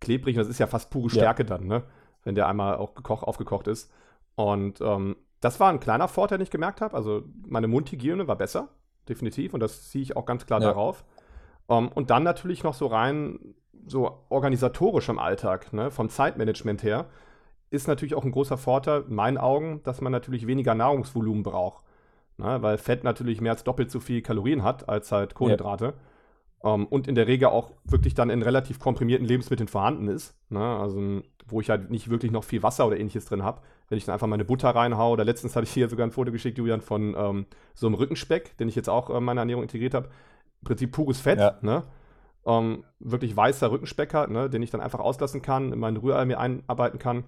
[0.00, 0.36] klebrig.
[0.36, 1.14] Und das ist ja fast pure Ja.
[1.14, 1.66] Stärke dann.
[1.66, 1.82] Ne?
[2.24, 3.92] wenn der einmal auch gekocht, aufgekocht ist.
[4.34, 6.96] Und ähm, das war ein kleiner Vorteil, den ich gemerkt habe.
[6.96, 8.68] Also meine Mundhygiene war besser,
[9.08, 9.54] definitiv.
[9.54, 10.68] Und das ziehe ich auch ganz klar ja.
[10.68, 11.04] darauf.
[11.66, 13.54] Um, ähm, und dann natürlich noch so rein,
[13.86, 17.06] so organisatorisch im Alltag, ne, vom Zeitmanagement her,
[17.70, 21.84] ist natürlich auch ein großer Vorteil, in meinen Augen, dass man natürlich weniger Nahrungsvolumen braucht.
[22.38, 25.94] Ne, weil Fett natürlich mehr als doppelt so viel Kalorien hat als halt Kohlenhydrate.
[26.64, 26.74] Ja.
[26.74, 30.34] Ähm, und in der Regel auch wirklich dann in relativ komprimierten Lebensmitteln vorhanden ist.
[30.48, 33.60] Ne, also, wo ich halt nicht wirklich noch viel Wasser oder ähnliches drin habe.
[33.88, 36.32] Wenn ich dann einfach meine Butter reinhaue, oder letztens hatte ich hier sogar ein Foto
[36.32, 39.62] geschickt, Julian, von ähm, so einem Rückenspeck, den ich jetzt auch äh, in meine Ernährung
[39.62, 40.08] integriert habe.
[40.60, 41.58] Im Prinzip pures Fett, ja.
[41.60, 41.84] ne?
[42.44, 44.50] Um, wirklich weißer Rückenspeck hat, ne?
[44.50, 47.22] den ich dann einfach auslassen kann, in meinen Rührei mir einarbeiten kann.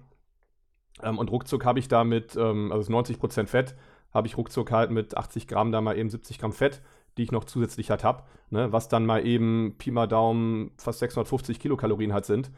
[1.01, 3.75] Ähm, und ruckzuck habe ich da mit, ähm, also 90% Fett,
[4.13, 6.81] habe ich ruckzuck halt mit 80 Gramm da mal eben 70 Gramm Fett
[7.17, 10.99] die ich noch zusätzlich halt habe, ne, was dann mal eben Pi mal Daumen fast
[10.99, 12.51] 650 Kilokalorien halt sind.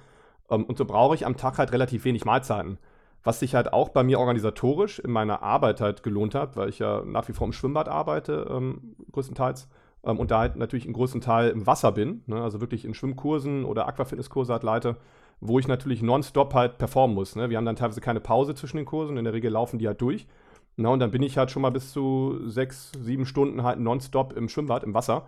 [0.50, 2.80] Ähm, und so brauche ich am Tag halt relativ wenig Mahlzeiten.
[3.24, 6.80] Was sich halt auch bei mir organisatorisch in meiner Arbeit halt gelohnt hat, weil ich
[6.80, 9.68] ja nach wie vor im Schwimmbad arbeite, ähm, größtenteils,
[10.04, 12.94] ähm, und da halt natürlich einen größten Teil im Wasser bin, ne, also wirklich in
[12.94, 14.98] Schwimmkursen oder Aquafitnesskurse halt leite,
[15.40, 17.36] wo ich natürlich nonstop halt performen muss.
[17.36, 17.50] Ne.
[17.50, 20.02] Wir haben dann teilweise keine Pause zwischen den Kursen, in der Regel laufen die halt
[20.02, 20.28] durch.
[20.78, 24.34] Na, und dann bin ich halt schon mal bis zu sechs, sieben Stunden halt nonstop
[24.34, 25.28] im Schwimmbad, im Wasser.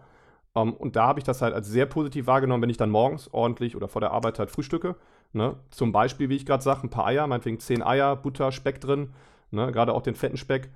[0.53, 2.89] Um, ähm, und da habe ich das halt als sehr positiv wahrgenommen, wenn ich dann
[2.89, 4.95] morgens ordentlich oder vor der Arbeit halt frühstücke.
[5.33, 5.55] Ne?
[5.69, 9.13] Zum Beispiel, wie ich gerade sage, ein paar Eier, meinetwegen zehn Eier, Butter, Speck drin,
[9.51, 9.71] ne?
[9.71, 10.69] gerade auch den fetten Speck.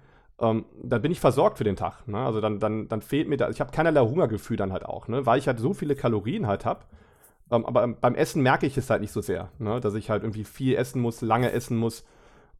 [0.43, 2.05] Ähm, dann bin ich versorgt für den Tag.
[2.05, 2.17] Ne?
[2.17, 5.25] Also dann, dann, dann fehlt mir da, ich habe keinerlei Hungergefühl dann halt auch, ne?
[5.25, 6.81] weil ich halt so viele Kalorien halt habe.
[7.49, 9.79] Ähm, aber beim Essen merke ich es halt nicht so sehr, ne?
[9.79, 12.03] dass ich halt irgendwie viel essen muss, lange essen muss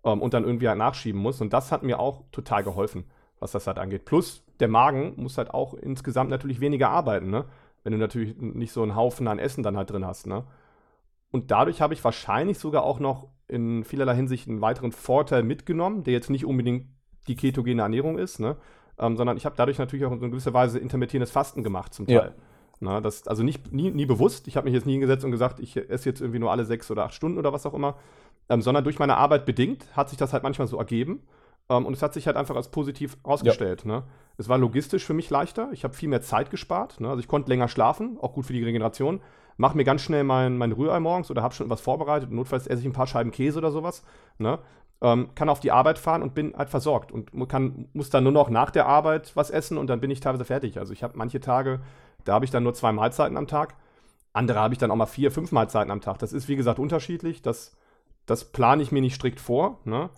[0.06, 1.42] ähm, und dann irgendwie halt nachschieben muss.
[1.42, 3.04] Und das hat mir auch total geholfen,
[3.42, 4.06] was das halt angeht.
[4.06, 7.46] Plus, der Magen muss halt auch insgesamt natürlich weniger arbeiten, ne?
[7.84, 10.46] Wenn du natürlich nicht so einen Haufen an Essen dann halt drin hast, ne?
[11.32, 16.04] Und dadurch habe ich wahrscheinlich sogar auch noch in vielerlei Hinsicht einen weiteren Vorteil mitgenommen,
[16.04, 16.86] der jetzt nicht unbedingt
[17.28, 18.56] die ketogene Ernährung ist, ne?
[19.00, 22.16] Ähm, sondern ich habe dadurch natürlich auch in gewisser Weise intermittierendes Fasten gemacht zum Teil.
[22.16, 22.32] Ja.
[22.80, 24.48] Na, das, also nicht, nie, nie bewusst.
[24.48, 26.92] Ich habe mich jetzt nie hingesetzt und gesagt, ich esse jetzt irgendwie nur alle sechs
[26.92, 27.96] oder acht Stunden oder was auch immer,
[28.50, 31.24] ähm, sondern durch meine Arbeit bedingt hat sich das halt manchmal so ergeben.
[31.70, 33.84] Ähm, und es hat sich halt einfach als positiv herausgestellt.
[33.86, 33.92] Ja.
[33.92, 34.04] Ne?
[34.38, 35.70] Es war logistisch für mich leichter.
[35.72, 37.00] Ich habe viel mehr Zeit gespart.
[37.00, 37.10] Ne?
[37.10, 39.22] Also ich konnte länger schlafen, auch gut für die Regeneration.
[39.56, 42.32] Mache mir ganz schnell mein, mein Rührei morgens oder habe schon was vorbereitet.
[42.32, 44.04] Notfalls esse ich ein paar Scheiben Käse oder sowas.
[44.40, 44.60] Ne?
[45.04, 48.32] Ähm, kann auf die Arbeit fahren und bin halt versorgt und kann, muss dann nur
[48.32, 50.80] noch nach der Arbeit was essen und dann bin ich teilweise fertig.
[50.80, 51.82] Also ich habe manche Tage,
[52.24, 53.76] da habe ich dann nur zwei Mahlzeiten am Tag.
[54.32, 56.20] Andere habe ich dann auch mal vier, fünf Mahlzeiten am Tag.
[56.20, 57.42] Das ist, wie gesagt, unterschiedlich.
[57.42, 57.76] Das
[58.26, 60.10] das plane ich mir nicht strikt vor, ne?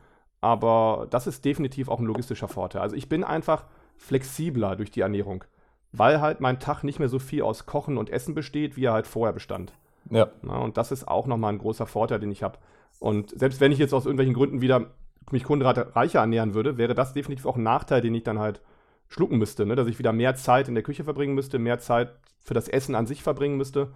[0.41, 2.81] aber das ist definitiv auch ein logistischer Vorteil.
[2.81, 3.65] Also ich bin einfach
[3.97, 5.43] flexibler durch die Ernährung,
[5.91, 8.93] weil halt mein Tag nicht mehr so viel aus Kochen und Essen besteht, wie er
[8.93, 9.73] halt vorher bestand.
[10.11, 10.27] Ja.
[10.43, 12.59] Na, und das ist auch nochmal ein großer Vorteil, den ich habe.
[12.99, 14.91] Und selbst wenn ich jetzt aus irgendwelchen Gründen wieder
[15.31, 18.61] mich kohlenhydratreicher ernähren würde, wäre das definitiv auch ein Nachteil, den ich dann halt
[19.07, 19.75] schlucken müsste, ne?
[19.75, 22.95] dass ich wieder mehr Zeit in der Küche verbringen müsste, mehr Zeit für das Essen
[22.95, 23.91] an sich verbringen müsste.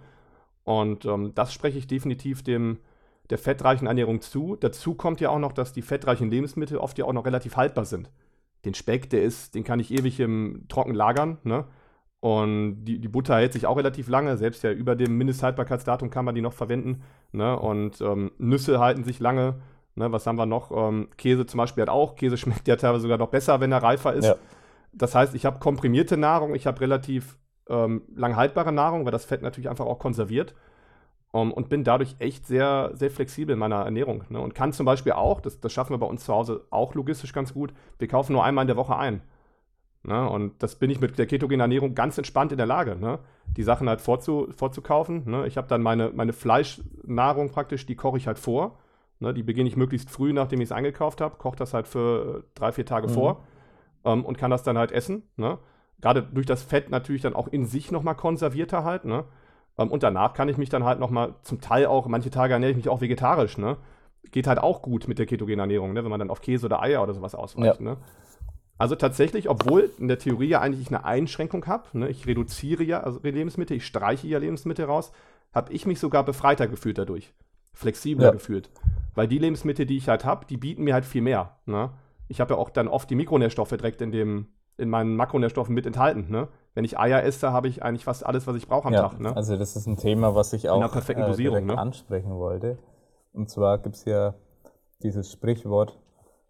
[0.64, 2.78] Und ähm, das spreche ich definitiv dem,
[3.30, 4.56] der fettreichen Ernährung zu.
[4.56, 7.84] Dazu kommt ja auch noch, dass die fettreichen Lebensmittel oft ja auch noch relativ haltbar
[7.84, 8.10] sind.
[8.64, 11.64] Den Speck, der ist, den kann ich ewig im Trocken lagern, ne?
[12.20, 16.26] Und die, die Butter hält sich auch relativ lange, selbst ja über dem Mindesthaltbarkeitsdatum kann
[16.26, 17.02] man die noch verwenden.
[17.32, 17.58] Ne?
[17.58, 19.60] Und ähm, Nüsse halten sich lange.
[19.94, 20.12] Ne?
[20.12, 20.70] Was haben wir noch?
[20.70, 22.16] Ähm, Käse zum Beispiel hat auch.
[22.16, 24.26] Käse schmeckt ja teilweise sogar noch besser, wenn er reifer ist.
[24.26, 24.36] Ja.
[24.92, 29.24] Das heißt, ich habe komprimierte Nahrung, ich habe relativ ähm, lang haltbare Nahrung, weil das
[29.24, 30.54] Fett natürlich einfach auch konserviert.
[31.32, 34.24] Um, ähm, und bin dadurch echt sehr, sehr flexibel in meiner Ernährung.
[34.28, 34.40] Ne?
[34.40, 37.32] Und kann zum Beispiel auch, das, das schaffen wir bei uns zu Hause auch logistisch
[37.32, 39.22] ganz gut, wir kaufen nur einmal in der Woche ein.
[40.02, 40.28] Ne?
[40.28, 43.18] Und das bin ich mit der ketogenen Ernährung ganz entspannt in der Lage, ne?
[43.56, 45.28] die Sachen halt vorzu, vorzukaufen.
[45.28, 45.46] Ne?
[45.46, 48.78] Ich habe dann meine, meine Fleischnahrung praktisch, die koche ich halt vor.
[49.18, 49.34] Ne?
[49.34, 52.72] Die beginne ich möglichst früh, nachdem ich es eingekauft habe, koche das halt für drei,
[52.72, 53.12] vier Tage mhm.
[53.12, 53.44] vor
[54.04, 55.24] ähm, und kann das dann halt essen.
[55.36, 55.58] Ne?
[56.00, 59.04] Gerade durch das Fett natürlich dann auch in sich nochmal konservierter halt.
[59.04, 59.24] Ne?
[59.76, 62.70] Ähm, und danach kann ich mich dann halt nochmal, zum Teil auch, manche Tage ernähre
[62.70, 63.76] ich mich auch vegetarisch, ne?
[64.32, 66.04] Geht halt auch gut mit der ketogenen Ernährung, ne?
[66.04, 67.80] wenn man dann auf Käse oder Eier oder sowas ausweicht.
[67.80, 67.96] Ja.
[68.80, 72.08] Also tatsächlich, obwohl in der Theorie ja eigentlich eine Einschränkung habe, ne?
[72.08, 75.12] ich reduziere ja also Lebensmittel, ich streiche ja Lebensmittel raus,
[75.52, 77.34] habe ich mich sogar befreiter gefühlt dadurch.
[77.74, 78.30] Flexibler ja.
[78.32, 78.70] gefühlt.
[79.14, 81.58] Weil die Lebensmittel, die ich halt habe, die bieten mir halt viel mehr.
[81.66, 81.90] Ne?
[82.28, 85.86] Ich habe ja auch dann oft die Mikronährstoffe direkt in, dem, in meinen Makronährstoffen mit
[85.86, 86.30] enthalten.
[86.30, 86.48] Ne?
[86.74, 89.20] wenn ich Eier esse, habe ich eigentlich fast alles, was ich brauche am ja, Tag.
[89.20, 89.34] Ne?
[89.34, 91.76] Also das ist ein Thema, was ich auch äh, direkt ne?
[91.76, 92.78] ansprechen wollte.
[93.32, 94.34] Und zwar gibt es ja
[95.02, 95.98] dieses Sprichwort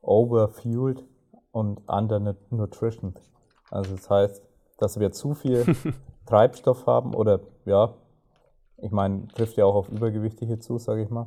[0.02, 1.04] overfueled
[1.52, 3.14] und undernutrition.
[3.70, 4.42] Also das heißt,
[4.78, 5.64] dass wir zu viel
[6.26, 7.94] Treibstoff haben oder ja,
[8.78, 11.26] ich meine, trifft ja auch auf Übergewichtige zu, sage ich mal.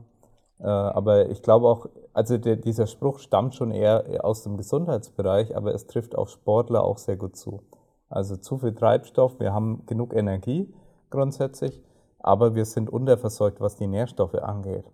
[0.60, 5.56] Äh, aber ich glaube auch, also der, dieser Spruch stammt schon eher aus dem Gesundheitsbereich,
[5.56, 7.62] aber es trifft auf Sportler auch sehr gut zu.
[8.10, 10.74] Also zu viel Treibstoff, wir haben genug Energie
[11.10, 11.82] grundsätzlich,
[12.20, 14.86] aber wir sind unterversorgt, was die Nährstoffe angeht.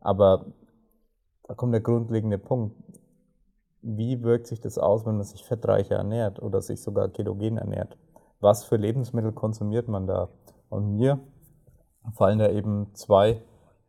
[0.00, 0.46] Aber
[1.44, 2.74] da kommt der grundlegende Punkt.
[3.88, 7.96] Wie wirkt sich das aus, wenn man sich fettreicher ernährt oder sich sogar ketogen ernährt?
[8.40, 10.28] Was für Lebensmittel konsumiert man da?
[10.68, 11.20] Und mir
[12.14, 13.42] fallen da eben zwei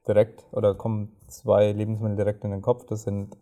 [0.07, 2.85] direkt oder kommen zwei Lebensmittel direkt in den Kopf.
[2.85, 3.37] Das sind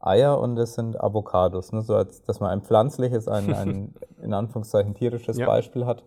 [0.00, 1.72] Eier und das sind Avocados.
[1.72, 1.82] Ne?
[1.82, 5.46] So als, dass man ein pflanzliches, ein, ein in Anführungszeichen tierisches ja.
[5.46, 6.04] Beispiel hat.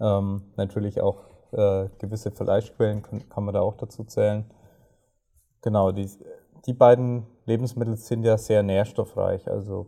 [0.00, 4.50] Ähm, natürlich auch äh, gewisse Fleischquellen kann, kann, man da auch dazu zählen.
[5.60, 6.08] Genau, die,
[6.66, 9.48] die beiden Lebensmittel sind ja sehr nährstoffreich.
[9.48, 9.86] Also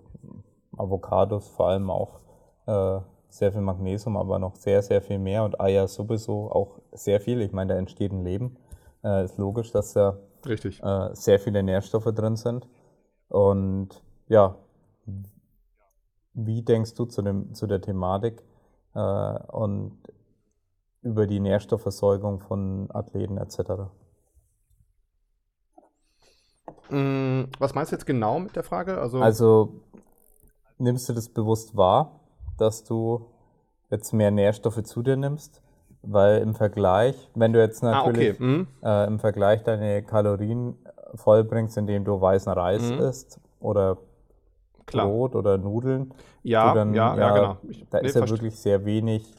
[0.76, 2.20] Avocados vor allem auch
[2.66, 7.20] äh, sehr viel Magnesium, aber noch sehr, sehr viel mehr und Eier sowieso auch sehr
[7.20, 7.40] viel.
[7.40, 8.56] Ich meine, da entsteht ein Leben.
[9.04, 10.18] Äh, ist logisch, dass da.
[10.46, 12.66] Äh, sehr viele Nährstoffe drin sind.
[13.28, 14.56] Und ja,
[16.32, 18.42] wie denkst du zu, dem, zu der Thematik
[18.94, 19.98] äh, und
[21.02, 23.90] über die Nährstoffversorgung von Athleten etc.?
[26.90, 28.98] Mm, was meinst du jetzt genau mit der Frage?
[28.98, 29.80] Also, also
[30.78, 32.20] nimmst du das bewusst wahr,
[32.58, 33.26] dass du
[33.90, 35.62] jetzt mehr Nährstoffe zu dir nimmst?
[36.02, 38.42] Weil im Vergleich, wenn du jetzt natürlich ah, okay.
[38.44, 38.66] mhm.
[38.82, 40.76] äh, im Vergleich deine Kalorien
[41.14, 42.98] vollbringst, indem du weißen Reis mhm.
[43.00, 43.98] isst oder
[44.86, 45.06] Klar.
[45.06, 47.56] Brot oder Nudeln, ja, dann, ja, ja, ja, genau.
[47.68, 49.34] Ich, da nee, ist ja wirklich sehr wenig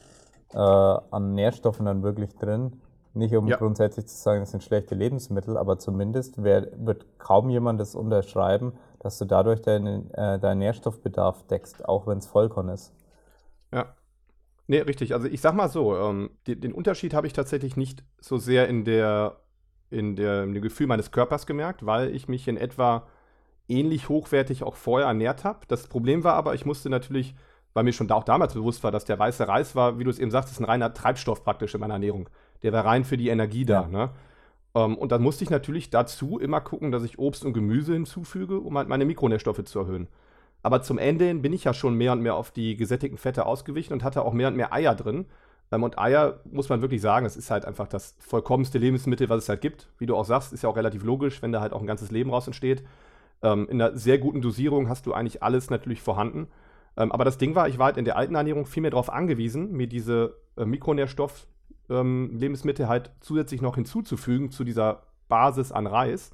[0.52, 2.80] äh, an Nährstoffen dann wirklich drin.
[3.12, 3.56] Nicht um ja.
[3.56, 8.74] grundsätzlich zu sagen, das sind schlechte Lebensmittel, aber zumindest wär, wird kaum jemand das unterschreiben,
[9.00, 12.92] dass du dadurch deinen, äh, deinen Nährstoffbedarf deckst, auch wenn es Vollkorn ist.
[13.72, 13.94] Ja.
[14.68, 15.14] Nee, richtig.
[15.14, 18.68] Also ich sag mal so, ähm, die, den Unterschied habe ich tatsächlich nicht so sehr
[18.68, 19.40] in der,
[19.90, 23.08] in der, in dem Gefühl meines Körpers gemerkt, weil ich mich in etwa
[23.66, 25.60] ähnlich hochwertig auch vorher ernährt habe.
[25.66, 27.34] Das Problem war aber, ich musste natürlich,
[27.72, 30.20] weil mir schon auch damals bewusst war, dass der weiße Reis war, wie du es
[30.20, 32.28] eben sagst, ist ein reiner Treibstoff praktisch in meiner Ernährung.
[32.62, 33.82] Der war rein für die Energie da.
[33.82, 33.88] Ja.
[33.88, 34.10] Ne?
[34.72, 37.92] Um, ähm, und dann musste ich natürlich dazu immer gucken, dass ich Obst und Gemüse
[37.92, 40.08] hinzufüge, um halt meine Mikronährstoffe zu erhöhen.
[40.62, 43.46] Aber zum Ende hin bin ich ja schon mehr und mehr auf die gesättigten Fette
[43.46, 45.26] ausgewichen und hatte auch mehr und mehr Eier drin.
[45.72, 49.44] Um, und Eier, muss man wirklich sagen, es ist halt einfach das vollkommenste Lebensmittel, was
[49.44, 49.88] es halt gibt.
[49.98, 52.10] Wie du auch sagst, ist ja auch relativ logisch, wenn da halt auch ein ganzes
[52.10, 52.82] Leben raus entsteht.
[53.40, 56.48] Um, in einer sehr guten Dosierung hast du eigentlich alles natürlich vorhanden.
[56.94, 59.72] aber das Ding war, ich war halt in der alten Ernährung viel mehr darauf angewiesen,
[59.72, 61.46] mir diese äh, Mikronährstoff-
[61.90, 66.30] ähm, Lebensmittel halt zusätzlich noch hinzuzufügen zu dieser Basis an Reis.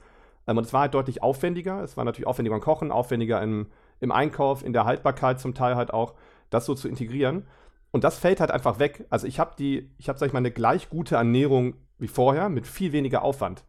[0.46, 1.82] Ähm, und es war halt deutlich aufwendiger.
[1.82, 3.66] Es war natürlich aufwendiger im Kochen, aufwendiger im,
[4.00, 6.14] im Einkauf, in der Haltbarkeit zum Teil halt auch,
[6.50, 7.46] das so zu integrieren.
[7.90, 9.06] Und das fällt halt einfach weg.
[9.10, 12.48] Also ich habe die, ich habe, sag ich mal, eine gleich gute Ernährung wie vorher
[12.48, 13.64] mit viel weniger Aufwand.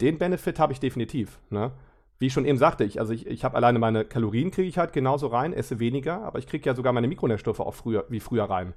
[0.00, 1.40] Den Benefit habe ich definitiv.
[1.50, 1.72] Ne?
[2.18, 4.78] Wie ich schon eben sagte, ich, also ich, ich habe alleine meine Kalorien kriege ich
[4.78, 8.20] halt genauso rein, esse weniger, aber ich kriege ja sogar meine Mikronährstoffe auch früher, wie
[8.20, 8.74] früher rein.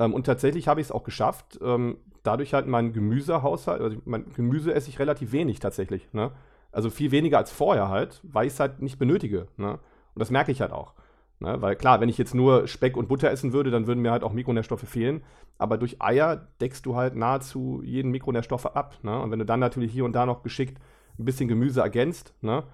[0.00, 1.60] Ähm, und tatsächlich habe ich es auch geschafft.
[1.62, 6.12] Ähm, dadurch halt mein Gemüsehaushalt, also mein Gemüse esse ich relativ wenig tatsächlich.
[6.12, 6.32] Ne?
[6.72, 9.46] Also viel weniger als vorher halt, weil ich es halt nicht benötige.
[9.56, 9.72] Ne?
[10.14, 10.94] Und das merke ich halt auch.
[11.38, 11.60] Ne?
[11.60, 14.24] Weil klar, wenn ich jetzt nur Speck und Butter essen würde, dann würden mir halt
[14.24, 15.22] auch Mikronährstoffe fehlen.
[15.58, 18.96] Aber durch Eier deckst du halt nahezu jeden Mikronährstoff ab.
[19.02, 19.20] Ne?
[19.20, 20.78] Und wenn du dann natürlich hier und da noch geschickt
[21.18, 22.64] ein bisschen Gemüse ergänzt, ne?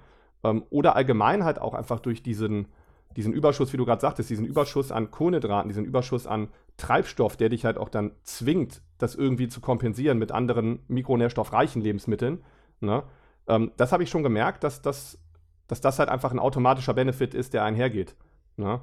[0.45, 2.69] Ähm, oder allgemein halt auch einfach durch diesen,
[3.17, 7.49] diesen Überschuss, wie du gerade sagtest, diesen Überschuss an Kohlenhydraten, diesen Überschuss an Treibstoff, der
[7.49, 12.43] dich halt auch dann zwingt, das irgendwie zu kompensieren mit anderen mikronährstoffreichen Lebensmitteln.
[12.81, 13.03] Ne?
[13.49, 15.19] Ähm, das habe ich schon gemerkt, dass das,
[15.67, 18.15] dass das halt einfach ein automatischer Benefit ist, der einhergeht.
[18.57, 18.81] Ne?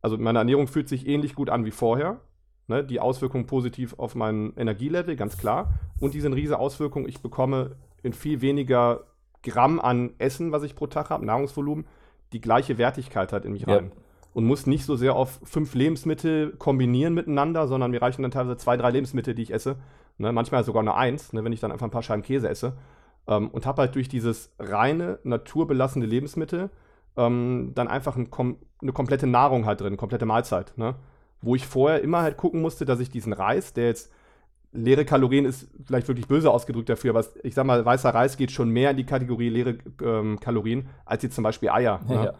[0.00, 2.20] Also meine Ernährung fühlt sich ähnlich gut an wie vorher.
[2.68, 2.84] Ne?
[2.84, 5.74] Die Auswirkungen positiv auf mein Energielevel, ganz klar.
[6.00, 9.04] Und diese riesige Auswirkung, ich bekomme in viel weniger
[9.42, 11.86] Gramm an Essen, was ich pro Tag habe, Nahrungsvolumen,
[12.32, 13.92] die gleiche Wertigkeit halt in mich rein.
[14.32, 18.56] Und muss nicht so sehr auf fünf Lebensmittel kombinieren miteinander, sondern mir reichen dann teilweise
[18.56, 19.76] zwei, drei Lebensmittel, die ich esse.
[20.18, 22.74] Ne, manchmal sogar nur eins, ne, wenn ich dann einfach ein paar Scheiben Käse esse.
[23.26, 26.70] Ähm, und habe halt durch dieses reine, naturbelassene Lebensmittel
[27.16, 30.72] ähm, dann einfach ein kom eine komplette Nahrung halt drin, eine komplette Mahlzeit.
[30.76, 30.96] Ne?
[31.40, 34.12] Wo ich vorher immer halt gucken musste, dass ich diesen Reis, der jetzt
[34.72, 38.50] leere Kalorien ist vielleicht wirklich böse ausgedrückt dafür, aber ich sag mal, weißer Reis geht
[38.50, 42.00] schon mehr in die Kategorie leere ähm, Kalorien als jetzt zum Beispiel Eier.
[42.08, 42.14] Ne?
[42.14, 42.34] Ja.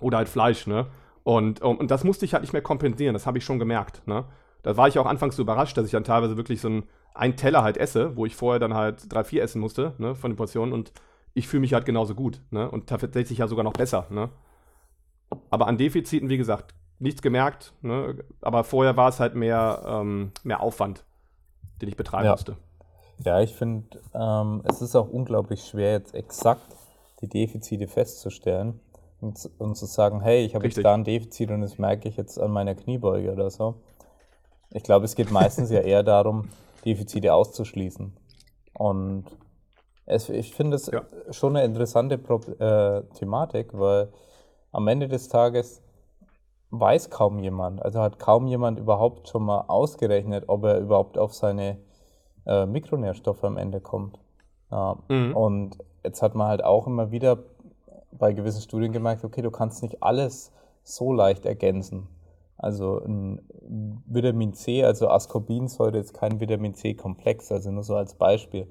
[0.00, 0.86] Oder halt Fleisch, ne?
[1.22, 4.24] Und, und das musste ich halt nicht mehr kompensieren, das habe ich schon gemerkt, ne?
[4.62, 6.84] Da war ich auch anfangs so überrascht, dass ich dann teilweise wirklich so einen,
[7.14, 10.30] einen Teller halt esse, wo ich vorher dann halt drei, vier essen musste, ne, von
[10.30, 10.92] den Portionen und
[11.32, 12.70] ich fühle mich halt genauso gut, ne?
[12.70, 14.30] Und tatsächlich ja sogar noch besser, ne?
[15.50, 18.24] Aber an Defiziten, wie gesagt, nichts gemerkt, ne?
[18.40, 21.04] Aber vorher war es halt mehr, ähm, mehr Aufwand,
[21.80, 22.32] den ich betreiben ja.
[22.32, 22.56] musste.
[23.24, 26.74] Ja, ich finde, ähm, es ist auch unglaublich schwer, jetzt exakt
[27.20, 28.80] die Defizite festzustellen
[29.20, 32.16] und, und zu sagen, hey, ich habe jetzt da ein Defizit und das merke ich
[32.16, 33.74] jetzt an meiner Kniebeuge oder so.
[34.70, 36.48] Ich glaube, es geht meistens ja eher darum,
[36.84, 38.16] Defizite auszuschließen.
[38.74, 39.24] Und
[40.06, 41.02] es, ich finde es ja.
[41.30, 44.12] schon eine interessante Pro äh, Thematik, weil
[44.72, 45.82] am Ende des Tages
[46.70, 51.34] weiß kaum jemand, also hat kaum jemand überhaupt schon mal ausgerechnet, ob er überhaupt auf
[51.34, 51.78] seine
[52.46, 54.18] äh, Mikronährstoffe am Ende kommt.
[54.70, 55.36] Ja, mhm.
[55.36, 57.38] Und jetzt hat man halt auch immer wieder
[58.12, 62.08] bei gewissen Studien gemerkt, okay, du kannst nicht alles so leicht ergänzen.
[62.56, 63.40] Also ein
[64.06, 68.66] Vitamin C, also Ascorbinsäure ist kein Vitamin C-Komplex, also nur so als Beispiel.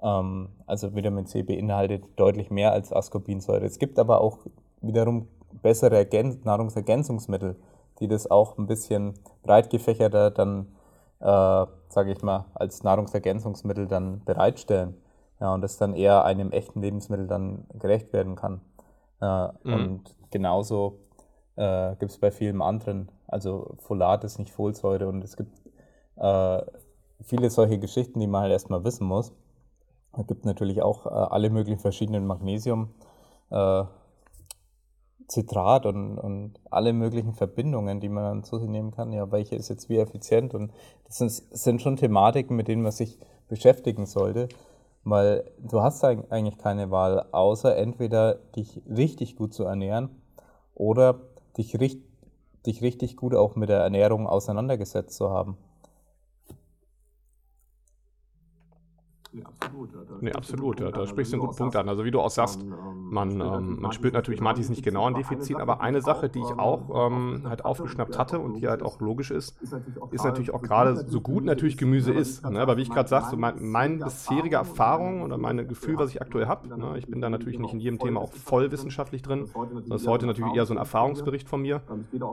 [0.00, 3.64] Ähm, also Vitamin C beinhaltet deutlich mehr als Ascorbinsäure.
[3.64, 4.38] Es gibt aber auch
[4.80, 5.28] wiederum
[5.62, 7.56] bessere Ergän Nahrungsergänzungsmittel,
[8.00, 10.68] die das auch ein bisschen breit gefächerter dann
[11.24, 14.94] äh, sage ich mal, als Nahrungsergänzungsmittel dann bereitstellen.
[15.40, 18.60] Ja, und das dann eher einem echten Lebensmittel dann gerecht werden kann.
[19.24, 19.74] Äh, mhm.
[19.74, 20.98] Und genauso
[21.56, 25.56] äh, gibt es bei vielen anderen, also Folat ist nicht Folsäure und es gibt
[26.16, 26.62] äh,
[27.22, 29.32] viele solche Geschichten, die man halt erstmal wissen muss.
[30.16, 32.90] Es gibt natürlich auch äh, alle möglichen verschiedenen Magnesium.
[33.50, 33.84] Äh,
[35.26, 39.10] Zitrat und, und alle möglichen Verbindungen, die man dann zu sich nehmen kann.
[39.10, 40.52] Ja, welche ist jetzt wie effizient?
[40.52, 40.70] Und
[41.04, 44.48] das sind, sind schon Thematiken, mit denen man sich beschäftigen sollte,
[45.04, 50.10] weil du hast eigentlich keine Wahl, außer entweder dich richtig gut zu ernähren
[50.74, 51.20] oder
[51.56, 51.76] dich,
[52.66, 55.56] dich richtig gut auch mit der Ernährung auseinandergesetzt zu haben.
[59.34, 59.92] Nee, absolut.
[59.92, 61.88] Ja, da, nee, absolut, ja, da sprichst du einen guten Punkt an.
[61.88, 62.74] Also wie du auch sagst, ähm,
[63.10, 66.58] man, ähm, man spürt natürlich Martis nicht genau ein Defizit, aber eine Sache, die ich
[66.58, 69.60] auch ähm, halt aufgeschnappt hatte und die halt auch logisch ist,
[70.12, 72.48] ist natürlich auch gerade so gut natürlich Gemüse ist.
[72.48, 72.60] Ne?
[72.60, 76.22] Aber wie ich gerade sagte, so mein, meine bisherige Erfahrung oder mein Gefühl, was ich
[76.22, 76.96] aktuell habe, ne?
[76.96, 79.50] ich bin da natürlich nicht in jedem Thema auch voll wissenschaftlich drin.
[79.88, 81.82] Das ist heute natürlich eher so ein Erfahrungsbericht von mir.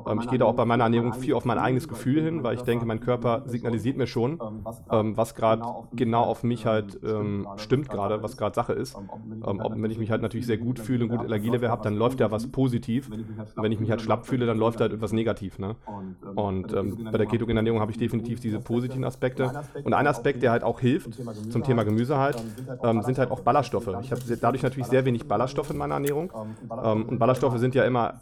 [0.07, 2.55] Ähm, ich gehe da auch bei meiner Ernährung viel auf mein eigenes Gefühl hin, weil
[2.55, 4.39] ich denke, mein Körper signalisiert mir schon,
[4.91, 8.95] ähm, was gerade genau auf mich halt ähm, stimmt gerade, was gerade Sache ist.
[8.97, 11.95] Ähm, ob, wenn ich mich halt natürlich sehr gut fühle und gut Energielevel habe, dann
[11.95, 13.10] läuft ja was positiv.
[13.56, 15.60] Wenn ich mich halt schlapp fühle, dann läuft halt etwas negativ.
[15.60, 15.75] Ne?
[16.36, 19.51] Und ähm, bei der ketogenen Ernährung habe ich definitiv diese positiven Aspekte.
[19.84, 21.19] Und ein Aspekt, der halt auch hilft,
[21.51, 22.43] zum Thema Gemüse halt,
[22.84, 23.89] ähm, sind halt auch Ballaststoffe.
[24.01, 26.32] Ich habe dadurch natürlich sehr wenig Ballaststoffe in meiner Ernährung.
[26.84, 28.19] Ähm, und Ballaststoffe sind ja immer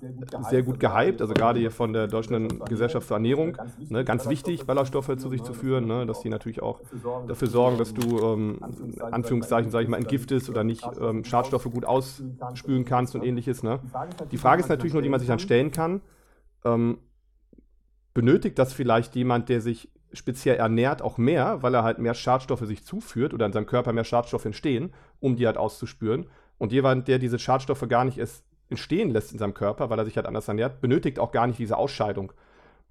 [0.50, 3.58] sehr gut gehypt, also gerade hier von der Deutschen Gesellschaft für Ernährung.
[3.90, 4.04] Ne?
[4.04, 6.06] Ganz wichtig, Ballaststoffe zu sich zu führen, ne?
[6.06, 6.82] dass die natürlich auch
[7.28, 11.86] dafür sorgen, dass du ähm, Anführungszeichen, sage ich mal, entgiftest oder nicht ähm, Schadstoffe gut
[11.86, 13.64] ausspülen kannst und ähnliches.
[13.64, 13.80] Ne?
[14.32, 16.02] Die Frage ist natürlich nur, die man sich dann stellen kann,
[16.66, 17.00] ähm,
[18.14, 22.66] benötigt das vielleicht jemand, der sich speziell ernährt, auch mehr, weil er halt mehr Schadstoffe
[22.66, 26.28] sich zuführt oder in seinem Körper mehr Schadstoffe entstehen, um die halt auszuspüren.
[26.58, 30.06] Und jemand, der diese Schadstoffe gar nicht erst entstehen lässt in seinem Körper, weil er
[30.06, 32.34] sich halt anders ernährt, benötigt auch gar nicht diese Ausscheidung.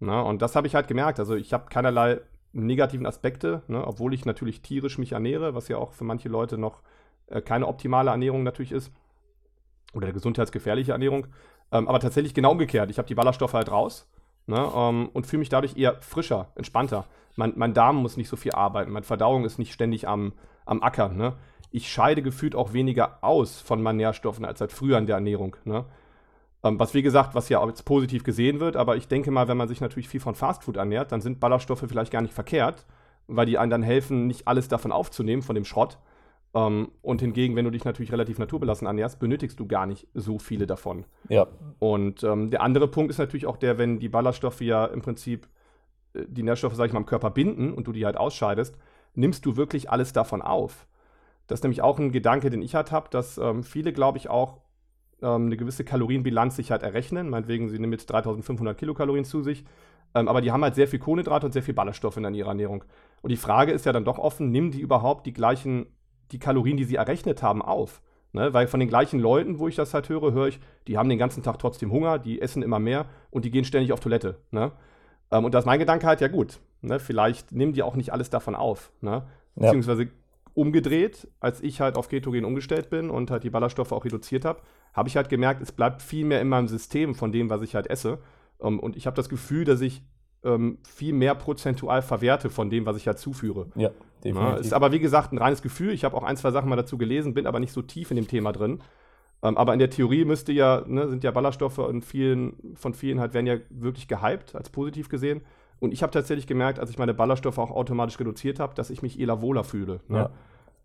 [0.01, 1.19] Na, und das habe ich halt gemerkt.
[1.19, 2.21] Also ich habe keinerlei
[2.53, 6.59] negativen Aspekte, ne, obwohl ich natürlich tierisch mich ernähre, was ja auch für manche Leute
[6.59, 6.83] noch
[7.27, 8.93] äh, keine optimale Ernährung natürlich ist.
[9.95, 11.27] Oder gesundheitsgefährliche Ernährung.
[11.73, 12.91] Ähm, aber tatsächlich genau umgekehrt.
[12.91, 14.09] Ich habe die Ballaststoffe halt raus
[14.47, 17.07] ne, ähm, und fühle mich dadurch eher frischer, entspannter.
[17.37, 20.33] Mein, mein, Darm muss nicht so viel arbeiten, meine Verdauung ist nicht ständig am,
[20.67, 21.17] am Ackern.
[21.17, 21.35] Ne?
[21.71, 25.57] Ich scheide gefühlt auch weniger aus von meinen Nährstoffen als halt früher in der Ernährung.
[25.65, 25.85] Ne?
[26.65, 29.49] Ähm, was wie gesagt, was ja auch jetzt positiv gesehen wird, aber ich denke mal,
[29.49, 32.85] wenn man sich natürlich viel von Fastfood ernährt, dann sind Ballaststoffe vielleicht gar nicht verkehrt,
[33.29, 35.99] weil die einem dann helfen, nicht alles davon aufzunehmen, von dem Schrott.
[36.55, 40.39] Ähm, und hingegen, wenn du dich natürlich relativ naturbelassen ernährst, benötigst du gar nicht so
[40.39, 41.05] viele davon.
[41.29, 41.47] Ja.
[41.79, 45.47] Und ähm, der andere Punkt ist natürlich auch der, wenn die Ballaststoffe ja im Prinzip
[46.15, 48.77] äh, die Nährstoffe, sag ich mal, im Körper binden und du die halt ausscheidest,
[49.15, 50.87] nimmst du wirklich alles davon auf.
[51.47, 54.29] Das ist nämlich auch ein Gedanke, den ich halt habe, dass ähm, viele, glaube ich,
[54.29, 54.61] auch
[55.23, 57.31] ähm, eine gewisse Kalorienbilanz sich halt errechnen.
[57.31, 59.65] Meinetwegen, sie nehmen jetzt 3500 Kilokalorien zu sich.
[60.15, 62.85] Ähm, aber die haben halt sehr viel Kohlenhydrate und sehr viel Ballaststoffe in ihrer Ernährung.
[63.23, 65.87] Und die Frage ist ja dann doch offen, nehmen die überhaupt die gleichen,
[66.33, 68.01] die Kalorien, die sie errechnet haben, auf?
[68.33, 68.53] Ne?
[68.53, 71.19] Weil von den gleichen Leuten, wo ich das halt höre, höre ich, die haben den
[71.19, 74.37] ganzen Tag trotzdem Hunger, die essen immer mehr und die gehen ständig auf Toilette.
[74.51, 74.73] Ne?
[75.31, 77.01] Ähm, und da ist mein Gedanke halt, ja gut, ne?
[77.01, 78.93] vielleicht nehmen die auch nicht alles davon auf.
[79.01, 79.27] Ne?
[79.55, 80.09] Beziehungsweise ja
[80.55, 84.63] umgedreht, als ich halt auf Ketogen umgestellt bin und halt die Ballaststoffe auch reduziert habe,
[84.93, 87.75] habe ich halt gemerkt, es bleibt viel mehr in meinem System von dem, was ich
[87.75, 88.19] halt esse.
[88.59, 90.03] Um, ähm, und ich habe das Gefühl, dass ich
[90.45, 93.67] ähm, viel mehr prozentual verwerte von dem, was ich halt zuführe.
[93.75, 93.91] Ja,
[94.25, 94.55] definitiv.
[94.55, 95.91] Ja, ist aber wie gesagt ein reines Gefühl.
[95.93, 98.17] Ich habe auch ein, zwei Sachen mal dazu gelesen, bin aber nicht so tief in
[98.17, 98.81] dem Thema drin.
[99.43, 103.21] Ähm, aber in der Theorie müsste ja, ne, sind ja Ballaststoffe in vielen, von vielen
[103.21, 105.43] halt werden ja wirklich gehypt, als positiv gesehen.
[105.81, 109.03] Und ich habe tatsächlich gemerkt, als ich meine Ballaststoffe auch automatisch reduziert habe, dass ich
[109.03, 110.01] mich eher wohler fühle.
[110.09, 110.19] Ne?
[110.19, 110.31] Ja.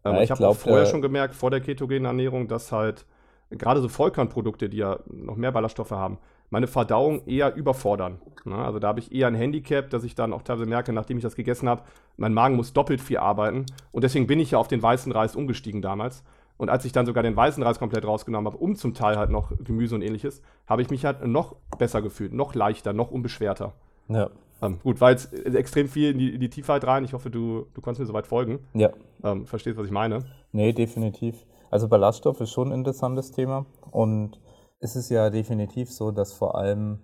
[0.06, 2.72] Ähm, Ja, ich ich habe auch vorher äh, schon gemerkt, vor der ketogenen Ernährung, dass
[2.72, 3.06] halt
[3.50, 6.18] gerade so Vollkornprodukte, die ja noch mehr Ballaststoffe haben,
[6.50, 8.20] meine Verdauung eher überfordern.
[8.46, 8.56] Ne?
[8.56, 11.24] Also da habe ich eher ein Handicap, dass ich dann auch teilweise merke, nachdem ich
[11.24, 11.84] das gegessen habe,
[12.18, 13.66] mein Magen muss doppelt viel arbeiten.
[13.92, 16.24] Und deswegen bin ich ja auf den weißen Reis umgestiegen damals.
[16.58, 19.32] Und als ich dann sogar den weißen Reis komplett rausgenommen habe, um zum Teil halt
[19.32, 23.74] noch Gemüse und ähnliches, habe ich mich halt noch besser gefühlt, noch leichter, noch unbeschwerter.
[24.08, 24.30] Ja.
[24.64, 27.04] Ähm, gut, war jetzt extrem viel in die, in die Tiefheit rein.
[27.04, 28.60] Ich hoffe, du, du konntest mir soweit folgen.
[28.74, 28.92] Ja.
[29.24, 30.20] Ähm, verstehst, was ich meine?
[30.52, 31.46] Nee, definitiv.
[31.70, 34.40] Also Ballaststoff ist schon ein interessantes Thema und
[34.80, 37.00] es ist ja definitiv so, dass vor allem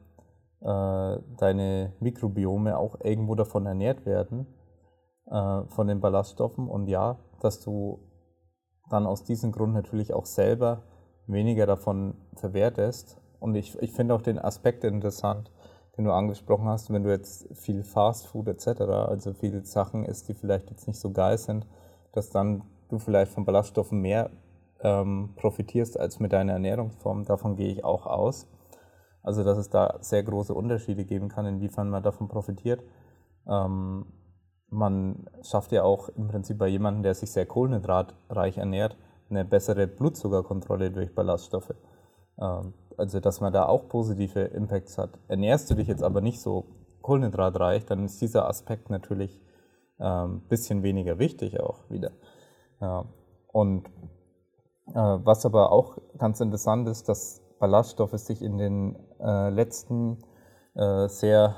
[0.62, 4.46] äh, deine Mikrobiome auch irgendwo davon ernährt werden,
[5.26, 8.00] äh, von den Ballaststoffen und ja, dass du
[8.90, 10.84] dann aus diesem Grund natürlich auch selber
[11.28, 13.22] weniger davon verwertest.
[13.40, 15.52] Und ich, ich finde auch den Aspekt interessant,
[16.00, 20.30] den du angesprochen hast, wenn du jetzt viel Fast Food etc., also viele Sachen isst,
[20.30, 21.68] die vielleicht jetzt nicht so geil sind,
[22.14, 24.30] dass dann du vielleicht von Ballaststoffen mehr
[24.80, 27.26] ähm, profitierst als mit deiner Ernährungsform.
[27.26, 28.48] Davon gehe ich auch aus.
[29.24, 32.82] Also dass es da sehr große Unterschiede geben kann, inwiefern man davon profitiert.
[33.46, 34.06] Ähm,
[34.70, 38.96] man schafft ja auch im Prinzip bei jemandem, der sich sehr kohlenhydratreich ernährt,
[39.30, 41.74] eine bessere Blutzuckerkontrolle durch Ballaststoffe.
[42.40, 45.12] Ähm, also dass man da auch positive Impacts hat.
[45.28, 46.66] Ernährst du dich jetzt aber nicht so
[47.02, 49.42] kohlenhydratreich, dann ist dieser Aspekt natürlich
[49.98, 52.12] ein ähm, bisschen weniger wichtig auch wieder.
[52.80, 53.06] Ja.
[53.48, 53.88] Und
[54.88, 60.20] äh, was aber auch ganz interessant ist, dass Ballaststoffe sich in den äh, letzten
[60.76, 61.56] äh, sehr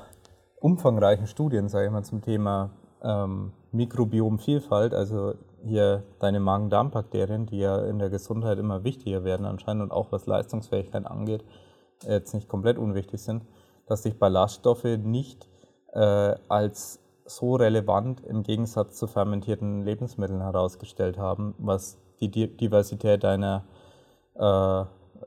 [0.59, 2.71] umfangreichen Studien, sage ich mal, zum Thema
[3.03, 9.83] ähm, Mikrobiomvielfalt, also hier deine Magen-Darm-Bakterien, die ja in der Gesundheit immer wichtiger werden anscheinend
[9.83, 11.43] und auch was Leistungsfähigkeit angeht,
[12.07, 13.45] jetzt nicht komplett unwichtig sind,
[13.85, 15.47] dass sich Ballaststoffe nicht
[15.93, 23.23] äh, als so relevant im Gegensatz zu fermentierten Lebensmitteln herausgestellt haben, was die Di- Diversität
[23.23, 23.63] deiner
[24.35, 24.83] äh,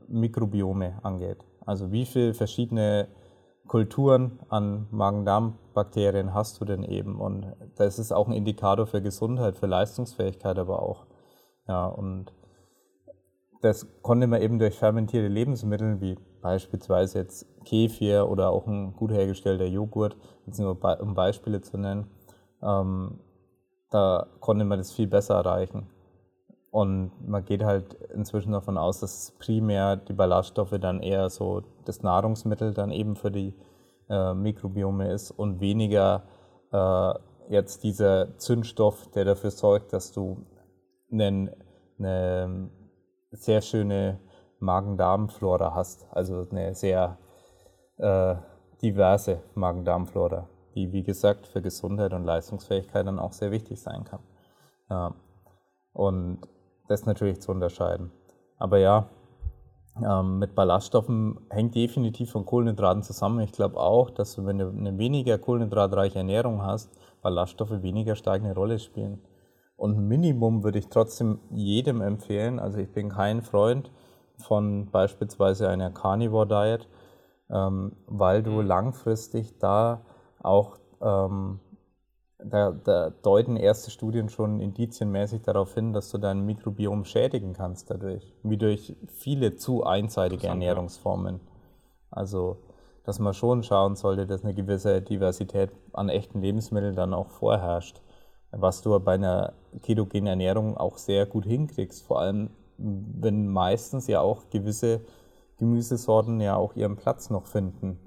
[0.09, 1.39] Mikrobiome angeht.
[1.65, 3.09] Also wie viele verschiedene
[3.67, 7.21] Kulturen an Magen-Darm-Bakterien hast du denn eben?
[7.21, 11.07] Und das ist auch ein Indikator für Gesundheit, für Leistungsfähigkeit aber auch.
[11.67, 12.33] Ja, und
[13.63, 19.11] das konnte man eben durch fermentierte Lebensmittel, wie beispielsweise jetzt Kefir oder auch ein gut
[19.11, 22.11] hergestellter Joghurt, jetzt nur um Beispiele zu nennen,
[22.63, 23.21] ähm,
[23.91, 25.89] da konnte man das viel besser erreichen.
[26.75, 32.03] Und man geht halt inzwischen davon aus, dass primär die Ballaststoffe dann eher so das
[32.03, 33.55] Nahrungsmittel dann eben für die
[34.11, 36.25] äh, Mikrobiome ist und weniger
[36.73, 37.15] äh,
[37.49, 40.45] jetzt dieser Zündstoff, der dafür sorgt, dass du
[41.13, 41.49] einen,
[41.97, 42.71] eine
[43.31, 44.19] sehr schöne
[44.59, 46.09] Magen-Darm-Flora hast.
[46.11, 47.19] Also eine sehr
[47.99, 48.35] äh,
[48.83, 55.15] diverse Magen-Darm-Flora, die wie gesagt für Gesundheit und Leistungsfähigkeit dann auch sehr wichtig sein kann.
[55.93, 56.41] Und
[56.89, 58.11] das ist natürlich zu unterscheiden.
[58.59, 59.09] Aber ja,
[60.03, 63.41] ähm, mit Ballaststoffen hängt definitiv von Kohlenhydraten zusammen.
[63.41, 66.91] Ich glaube auch, dass du, wenn du eine weniger kohlenhydratreiche Ernährung hast,
[67.23, 69.21] Ballaststoffe weniger stark eine Rolle spielen.
[69.77, 72.59] Und ein Minimum würde ich trotzdem jedem empfehlen.
[72.59, 73.91] Also ich bin kein Freund
[74.37, 76.89] von beispielsweise einer Carnivore Diet,
[77.51, 80.03] ähm, weil du langfristig da
[80.43, 81.61] auch ähm,
[82.49, 87.91] da, da deuten erste Studien schon indizienmäßig darauf hin, dass du dein Mikrobiom schädigen kannst
[87.91, 90.47] dadurch, wie durch viele zu einseitige.
[90.47, 91.41] Ernährungsformen.
[92.11, 92.59] Also,
[93.05, 98.01] dass man schon schauen sollte, dass eine gewisse Diversität an echten Lebensmitteln dann auch vorherrscht,
[98.51, 104.21] was du bei einer ketogenen Ernährung auch sehr gut hinkriegst, vor allem wenn meistens ja
[104.21, 105.01] auch gewisse
[105.59, 107.99] Gemüsesorten ja auch ihren Platz noch finden.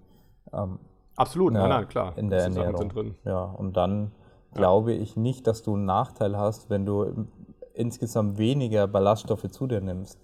[0.54, 0.80] Ähm,
[1.16, 2.14] Absolut, ja, nein, nein, klar.
[2.18, 2.78] In der Sachen Ernährung.
[2.78, 3.16] sind drin.
[3.24, 4.12] Ja, und dann
[4.58, 7.28] glaube ich nicht, dass du einen Nachteil hast, wenn du im-
[7.74, 10.20] insgesamt weniger Ballaststoffe zu dir nimmst,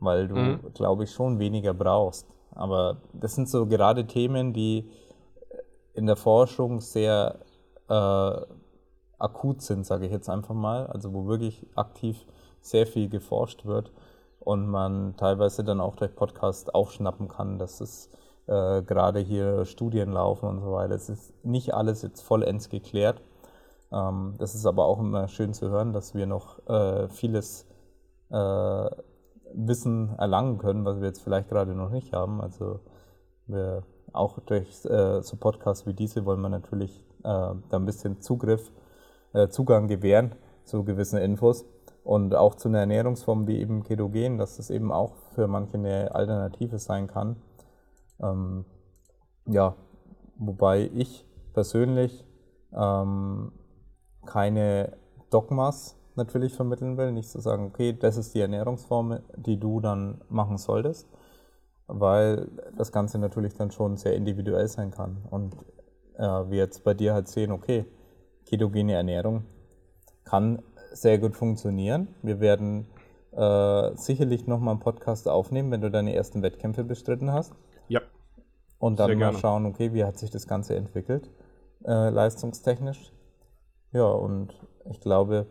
[0.00, 0.60] weil du, Mhm.
[0.74, 2.26] glaube ich, schon weniger brauchst.
[2.52, 4.90] Aber das sind so gerade Themen, die
[5.94, 7.38] in der Forschung sehr
[7.88, 8.40] äh,
[9.18, 12.26] akut sind, sage ich jetzt einfach mal, also wo wirklich aktiv
[12.60, 13.90] sehr viel geforscht wird
[14.40, 18.10] und man teilweise dann auch durch Podcast aufschnappen kann, dass es
[18.46, 20.94] äh, gerade hier Studien laufen und so weiter.
[20.94, 23.20] Es ist nicht alles jetzt vollends geklärt.
[23.92, 27.66] Ähm, das ist aber auch immer schön zu hören, dass wir noch äh, vieles
[28.30, 28.90] äh,
[29.54, 32.40] Wissen erlangen können, was wir jetzt vielleicht gerade noch nicht haben.
[32.40, 32.80] Also
[33.46, 33.82] wir
[34.12, 38.70] auch durch äh, so Podcasts wie diese wollen wir natürlich äh, da ein bisschen Zugriff,
[39.32, 40.34] äh, Zugang gewähren
[40.64, 41.64] zu gewissen Infos
[42.04, 46.14] und auch zu einer Ernährungsform wie eben Ketogen, dass das eben auch für manche eine
[46.14, 47.36] Alternative sein kann.
[48.20, 48.64] Ähm,
[49.46, 49.74] ja,
[50.36, 51.24] wobei ich
[51.54, 52.24] persönlich
[52.72, 53.52] ähm,
[54.26, 54.96] keine
[55.30, 57.12] Dogmas natürlich vermitteln will.
[57.12, 61.08] Nicht zu sagen, okay, das ist die Ernährungsform, die du dann machen solltest,
[61.86, 65.18] weil das Ganze natürlich dann schon sehr individuell sein kann.
[65.30, 65.56] Und
[66.16, 67.86] äh, wir jetzt bei dir halt sehen, okay,
[68.44, 69.44] ketogene Ernährung
[70.24, 70.62] kann
[70.92, 72.08] sehr gut funktionieren.
[72.22, 72.86] Wir werden
[73.32, 77.54] äh, sicherlich nochmal einen Podcast aufnehmen, wenn du deine ersten Wettkämpfe bestritten hast.
[77.88, 78.00] Ja.
[78.78, 81.30] Und dann mal schauen, okay, wie hat sich das Ganze entwickelt,
[81.84, 83.12] äh, leistungstechnisch.
[83.92, 84.54] Ja, und
[84.90, 85.46] ich glaube,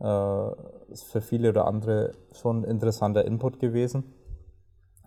[0.00, 4.12] äh, ist für viele oder andere schon ein interessanter Input gewesen,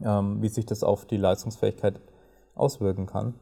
[0.03, 1.99] ähm, wie sich das auf die Leistungsfähigkeit
[2.55, 3.35] auswirken kann.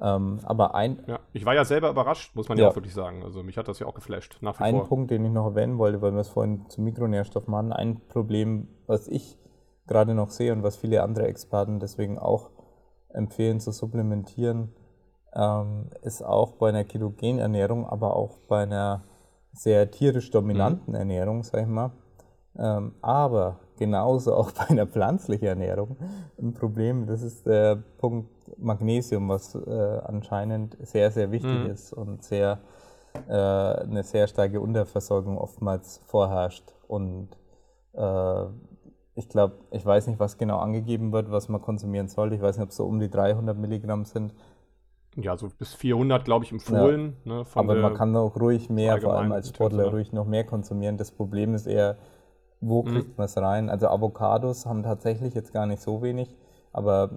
[0.00, 2.70] Ähm, aber ein, Ja, ich war ja selber überrascht, muss man ja, Ja.
[2.70, 3.24] auch wirklich sagen.
[3.24, 4.86] Also mich hat das ja auch geflasht, nach wie Ein vor.
[4.86, 8.68] Punkt, den ich noch erwähnen wollte, weil wir es vorhin zu Mikronährstoffen hatten, ein Problem,
[8.86, 9.38] was ich
[9.88, 12.50] gerade noch sehe und was viele andere Experten deswegen auch
[13.08, 14.72] empfehlen zu supplementieren,
[15.34, 19.02] ähm, ist auch bei einer ketogenen Ernährung, aber auch bei einer
[19.52, 21.92] sehr tierisch dominanten Ernährung, sag ich mal,
[22.56, 25.96] ähm, aber genauso auch bei einer pflanzlichen Ernährung
[26.40, 27.06] ein Problem.
[27.06, 31.70] Das ist der Punkt Magnesium, was äh, anscheinend sehr, sehr wichtig Mhm.
[31.70, 32.58] ist und sehr
[33.28, 36.72] äh, eine sehr starke Unterversorgung oftmals vorherrscht.
[36.86, 37.28] Und
[37.94, 38.44] äh,
[39.14, 42.36] ich glaube, ich weiß nicht, was genau angegeben wird, was man konsumieren sollte.
[42.36, 44.32] Ich weiß nicht, ob es so um die 300 Milligramm sind.
[45.20, 47.16] Ja, so bis 400, glaube ich, empfohlen.
[47.24, 49.94] Ne, von Aber man kann auch ruhig mehr, vor allem als Sportler, Situation.
[49.94, 50.96] ruhig noch mehr konsumieren.
[50.96, 51.96] Das Problem ist eher,
[52.60, 52.86] wo Mhm.
[52.88, 53.68] kriegt man es rein?
[53.68, 56.36] Also Avocados haben tatsächlich jetzt gar nicht so wenig,
[56.72, 57.10] aber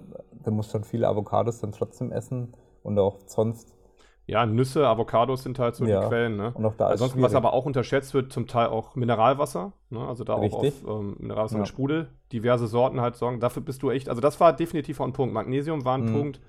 [0.44, 3.76] du musst schon viele Avocados dann trotzdem essen und auch sonst.
[4.28, 6.02] Ja, Nüsse, Avocados sind halt so Ja.
[6.02, 6.38] die Quellen.
[6.38, 6.52] Ne?
[6.54, 7.44] Und auch da Ansonsten, was schwierig.
[7.46, 9.74] aber auch unterschätzt wird, zum Teil auch Mineralwasser.
[9.90, 10.00] Ne?
[10.08, 10.84] Also da Richtig.
[10.86, 11.60] auch auf ähm, Mineralwasser Ja.
[11.62, 12.08] mit Sprudel.
[12.32, 13.40] Diverse Sorten halt sorgen.
[13.40, 15.34] Dafür bist du echt, also das war definitiv auch ein Punkt.
[15.34, 16.14] Magnesium war ein Mhm.
[16.14, 16.42] Punkt,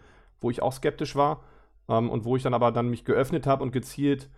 [0.43, 1.40] wo ich auch skeptisch war.
[1.88, 4.28] Ähm, und wo ich dann aber dann mich geöffnet habe und gezielt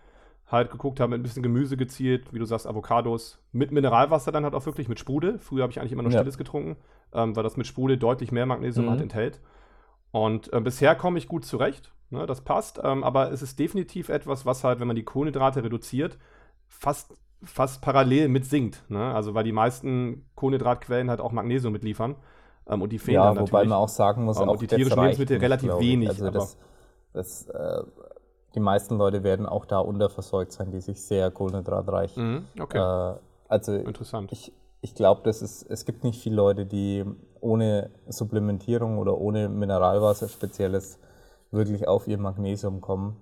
[0.47, 4.43] halt geguckt habe, mit ein bisschen Gemüse gezielt, wie du sagst, Avocados, mit Mineralwasser dann
[4.43, 5.39] halt auch wirklich, mit Sprudel.
[5.39, 6.19] Früher habe ich eigentlich immer nur Ja.
[6.19, 6.75] Stilles getrunken,
[7.13, 8.89] ähm, weil das mit Sprudel deutlich mehr Magnesium Mhm.
[8.91, 9.41] halt enthält.
[10.11, 14.09] Und äh, bisher komme ich gut zurecht, ne, das passt, ähm, aber es ist definitiv
[14.09, 16.17] etwas, was halt, wenn man die Kohlenhydrate reduziert,
[16.67, 18.83] fast, fast parallel mit sinkt.
[18.87, 19.13] Ne?
[19.13, 22.15] Also weil die meisten Kohlenhydratquellen halt auch Magnesium mitliefern
[22.67, 23.69] ähm, und die fehlen Ja, dann wobei natürlich.
[23.69, 25.79] man auch sagen muss, Ähm, auch die tierischen Lebensmittel relativ ich.
[25.79, 26.57] wenig, Also aber- das,
[27.13, 27.83] das, äh,
[28.55, 33.15] die meisten Leute werden auch da unterversorgt sein, die sich sehr kohlenhydratreich Mhm, okay, Äh,
[33.47, 34.31] also interessant.
[34.31, 34.51] ich,
[34.81, 37.03] ich glaube, es gibt nicht viele Leute, die
[37.41, 40.99] ohne Supplementierung oder ohne Mineralwasser spezielles
[41.51, 43.17] wirklich auf ihr Magnesium kommen.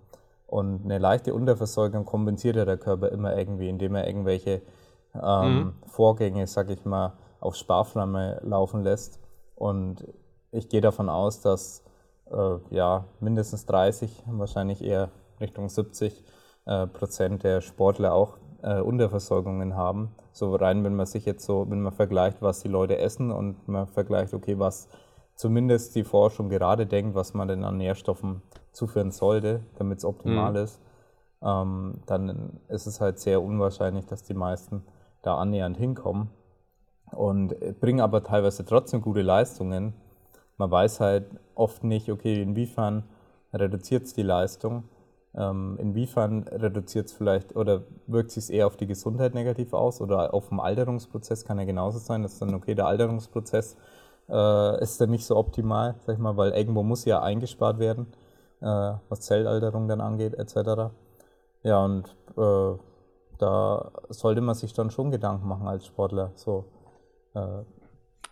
[0.48, 4.62] Und eine leichte Unterversorgung kompensiert ja der Körper immer irgendwie, indem er irgendwelche
[5.22, 9.20] ähm, Vorgänge, sag ich mal, auf Sparflamme laufen lässt.
[9.56, 10.08] Und
[10.52, 11.84] ich gehe davon aus, dass
[12.32, 16.24] äh, ja, mindestens 30, wahrscheinlich eher Richtung 70
[16.66, 20.16] äh, Prozent der Sportler auch äh, Unterversorgungen haben.
[20.32, 23.68] So rein, wenn man sich jetzt so, wenn man vergleicht, was die Leute essen und
[23.68, 24.88] man vergleicht, okay, was
[25.36, 28.42] zumindest die Forschung gerade denkt, was man denn an Nährstoffen
[28.72, 30.80] zuführen sollte, damit es optimal ist,
[31.42, 34.84] ähm, dann ist es halt sehr unwahrscheinlich, dass die meisten
[35.22, 36.30] da annähernd hinkommen
[37.14, 39.94] und äh, bringen aber teilweise trotzdem gute Leistungen.
[40.58, 43.04] Man weiß halt oft nicht, okay, inwiefern
[43.54, 44.84] reduziert es die Leistung,
[45.36, 50.34] ähm, inwiefern reduziert es vielleicht oder wirkt sich eher auf die Gesundheit negativ aus oder
[50.34, 53.78] auf den Alterungsprozess kann ja genauso sein, dass dann, okay, der Alterungsprozess
[54.30, 58.08] äh, ist dann nicht so optimal, sag ich mal, weil irgendwo muss ja eingespart werden,
[58.62, 60.92] äh, was Zellalterung dann angeht, etc.
[61.64, 62.78] Ja, und äh,
[63.38, 66.32] da sollte man sich dann schon Gedanken machen als Sportler.
[66.36, 66.66] So,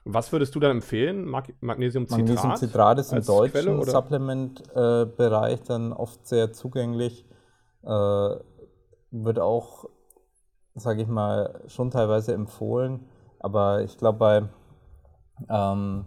[0.04, 1.26] Was würdest du dann empfehlen?
[1.26, 2.20] Mag Magnesiumcitrat?
[2.20, 3.84] Magnesiumcitrat ist im deutschen?
[3.84, 7.26] Supplement-Bereich dann oft sehr zugänglich.
[7.84, 8.36] Äh,
[9.12, 9.86] wird auch,
[10.74, 13.08] sage ich mal, schon teilweise empfohlen.
[13.40, 14.50] Aber ich glaube, bei
[15.50, 16.06] ähm,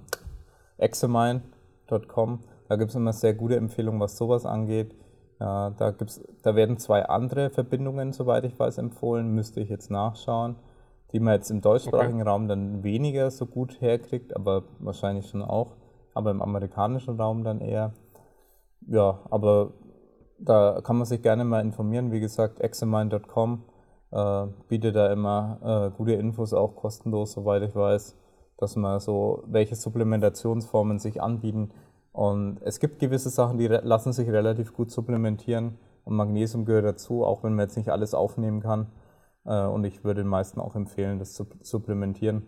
[0.79, 4.93] examine.com, da gibt es immer sehr gute Empfehlungen, was sowas angeht.
[5.39, 9.35] Äh, da, gibt's, da werden zwei andere Verbindungen, soweit ich weiß, empfohlen.
[9.35, 10.57] Müsste ich jetzt nachschauen
[11.15, 15.77] die man jetzt im deutschsprachigen Raum dann weniger so gut herkriegt, aber wahrscheinlich schon auch,
[16.13, 17.93] aber im amerikanischen Raum dann eher.
[18.89, 19.71] Ja, aber
[20.39, 22.11] da kann man sich gerne mal informieren.
[22.11, 23.63] Wie gesagt, examine.com
[24.11, 28.17] äh, bietet da immer äh, gute Infos, auch kostenlos, soweit ich weiß,
[28.59, 31.71] dass man so, welche Supplementationsformen sich anbieten.
[32.11, 37.25] Und es gibt gewisse Sachen, die lassen sich relativ gut supplementieren und Magnesium gehört dazu,
[37.25, 38.89] auch wenn man jetzt nicht alles aufnehmen kann.
[39.45, 42.47] Äh, Und ich würde den meisten auch empfehlen, das zu supplementieren.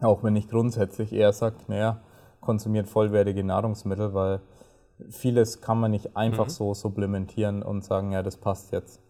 [0.00, 2.02] Auch wenn ich grundsätzlich eher sage, naja,
[2.40, 4.40] konsumiert vollwertige Nahrungsmittel, weil
[5.10, 6.50] vieles kann man nicht einfach mhm.
[6.50, 9.00] so supplementieren und sagen, ja, das passt jetzt.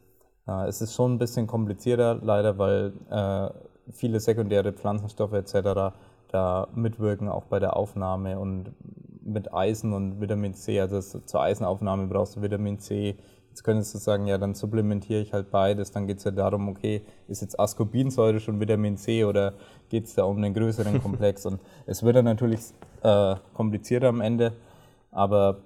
[0.46, 5.94] Äh, es ist schon ein bisschen komplizierter, leider, weil äh, viele sekundäre Pflanzenstoffe etc.
[6.28, 8.72] da mitwirken, auch bei der Aufnahme und
[9.22, 10.80] mit Eisen und Vitamin C.
[10.80, 13.16] Also zur Eisenaufnahme brauchst du Vitamin C.
[13.54, 15.92] Jetzt könntest du sagen, ja, dann supplementiere ich halt beides.
[15.92, 19.54] Dann geht es ja darum, okay, ist jetzt Ascorbinsäure schon Vitamin C oder
[19.90, 21.46] geht es da um einen größeren Komplex?
[21.46, 22.58] und es wird dann natürlich
[23.04, 24.54] äh, komplizierter am Ende,
[25.12, 25.60] aber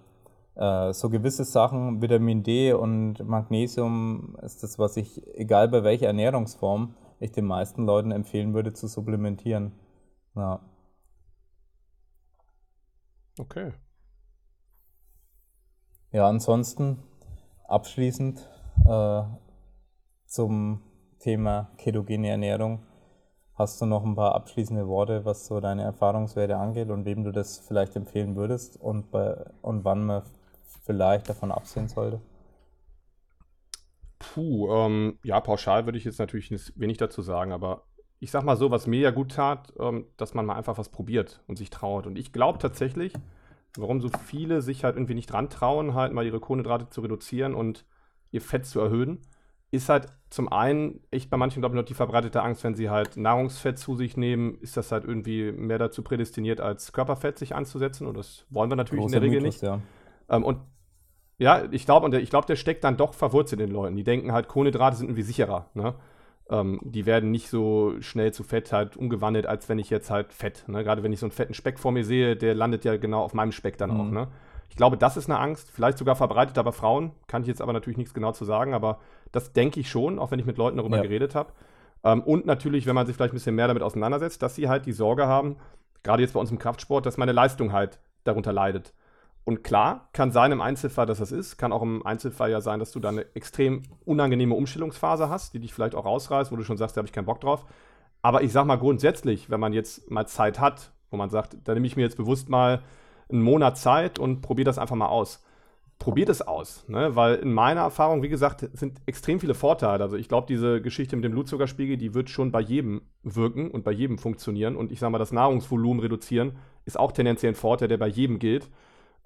[0.55, 6.09] äh, so gewisse Sachen, Vitamin D und Magnesium, ist das, was ich, egal bei welcher
[6.09, 9.73] Ernährungsform, ich den meisten Leuten empfehlen würde zu supplementieren.
[10.37, 10.61] Ja.
[13.39, 13.73] Okay.
[16.13, 16.99] Ja, ansonsten
[17.69, 18.49] abschließend
[18.87, 19.23] äh,
[20.27, 20.83] zum
[21.21, 22.85] Thema ketogene Ernährung.
[23.55, 27.33] Hast du noch ein paar abschließende Worte, was so deine Erfahrungswerte angeht und wem du
[27.33, 30.23] das vielleicht empfehlen würdest und, bei, und wann man
[30.85, 32.21] vielleicht davon absehen sollte?
[34.19, 37.83] Puh, ähm, ja, pauschal würde ich jetzt natürlich wenig dazu sagen, aber
[38.21, 40.89] ich sag mal so, was mir ja gut tat, ähm, dass man mal einfach was
[40.89, 42.07] probiert und sich traut.
[42.07, 43.13] Und ich glaube tatsächlich,
[43.79, 47.55] warum so viele sich halt irgendwie nicht dran trauen, halt mal ihre Kohlenhydrate zu reduzieren
[47.55, 47.85] und
[48.31, 49.21] ihr Fett zu erhöhen,
[49.71, 52.91] ist halt zum einen echt bei manchen, glaube ich, noch die verbreitete Angst, wenn sie
[52.91, 57.55] halt Nahrungsfett zu sich nehmen, ist das halt irgendwie mehr dazu prädestiniert, als Körperfett sich
[57.55, 58.07] anzusetzen.
[58.07, 59.69] Und das wollen wir natürlich Großer in der Regel Mythos, nicht.
[59.69, 59.81] Ja.
[60.29, 60.61] Ähm, und
[61.39, 63.97] ja, ich glaube, und der, ich glaube, der steckt dann doch verwurzelt in den Leuten.
[63.97, 65.71] Die denken halt, Kohlenhydrate sind irgendwie sicherer.
[65.75, 65.95] Ne?
[66.51, 70.33] Ähm, die werden nicht so schnell zu Fett halt umgewandelt, als wenn ich jetzt halt
[70.33, 70.83] Fett, ne?
[70.83, 73.35] gerade wenn ich so einen fetten Speck vor mir sehe, der landet ja genau auf
[73.35, 74.01] meinem Speck dann mhm.
[74.01, 74.11] auch.
[74.11, 74.29] Ne?
[74.71, 77.73] Ich glaube, das ist eine Angst, vielleicht sogar verbreitet bei Frauen, kann ich jetzt aber
[77.73, 78.99] natürlich nichts genau zu sagen, aber
[79.33, 81.03] das denke ich schon, auch wenn ich mit Leuten darüber ja.
[81.03, 81.53] geredet habe.
[82.05, 84.87] Ähm, und natürlich, wenn man sich vielleicht ein bisschen mehr damit auseinandersetzt, dass sie halt
[84.87, 85.57] die Sorge haben,
[86.03, 88.95] gerade jetzt bei uns im Kraftsport, dass meine Leistung halt darunter leidet.
[89.49, 91.57] Und klar, kann sein im Einzelfall, dass das ist.
[91.57, 95.59] Kann auch im Einzelfall ja sein, dass du da eine extrem unangenehme Umstellungsphase hast, die
[95.59, 97.65] dich vielleicht auch rausreißt, wo du schon sagst, da habe ich keinen Bock drauf.
[98.21, 101.73] Aber ich sag mal grundsätzlich, wenn man jetzt mal Zeit hat, wo man sagt, da
[101.73, 102.83] nehme ich mir jetzt bewusst mal
[103.31, 105.43] einen Monat Zeit und probiere das einfach mal aus.
[105.99, 107.17] Probiert es aus, ne?
[107.17, 110.05] weil in meiner Erfahrung, wie gesagt, sind extrem viele Vorteile.
[110.05, 113.83] Also ich glaube, diese Geschichte mit dem Blutzuckerspiegel, die wird schon bei jedem wirken und
[113.83, 114.77] bei jedem funktionieren.
[114.77, 118.39] Und ich sage mal, das Nahrungsvolumen reduzieren ist auch tendenziell ein Vorteil, der bei jedem
[118.39, 118.69] gilt.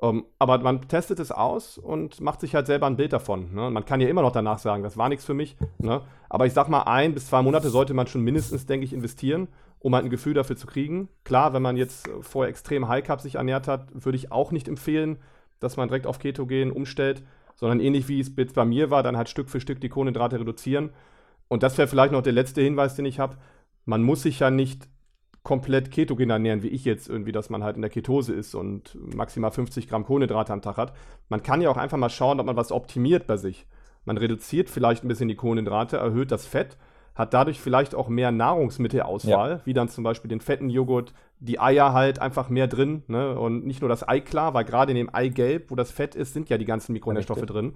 [0.02, 3.54] Um, ähm, aber man testet es aus und macht sich halt selber ein Bild davon.
[3.54, 3.70] Ne?
[3.70, 5.56] Man kann ja immer noch danach sagen, das war nichts für mich.
[5.78, 6.00] Ne?
[6.28, 9.46] Aber ich sag mal, ein bis zwei Monate sollte man schon mindestens, denke ich, investieren,
[9.78, 11.08] um halt ein Gefühl dafür zu kriegen.
[11.22, 14.66] Klar, wenn man jetzt vorher extrem High Carb sich ernährt hat, würde ich auch nicht
[14.66, 15.18] empfehlen,
[15.60, 17.22] dass man direkt auf Ketogen umstellt,
[17.54, 20.90] sondern ähnlich wie es bei mir war, dann halt Stück für Stück die Kohlenhydrate reduzieren.
[21.46, 23.36] Und das wäre vielleicht noch der letzte Hinweis, den ich habe.
[23.84, 24.88] Man muss sich ja nicht
[25.42, 28.96] komplett ketogen ernähren, wie ich jetzt irgendwie, dass man halt in der Ketose ist und
[29.14, 30.92] maximal 50 Gramm Kohlenhydrate am Tag hat.
[31.28, 33.66] Man kann ja auch einfach mal schauen, ob man was optimiert bei sich.
[34.04, 36.76] Man reduziert vielleicht ein bisschen die Kohlenhydrate, erhöht das Fett,
[37.14, 39.60] hat dadurch vielleicht auch mehr Nahrungsmittelauswahl, ja.
[39.64, 43.38] wie dann zum Beispiel den fetten Joghurt, die Eier halt einfach mehr drin ne?
[43.38, 46.32] und nicht nur das Ei klar, weil gerade in dem Eigelb, wo das Fett ist,
[46.32, 47.74] sind ja die ganzen Mikronährstoffe ja, drin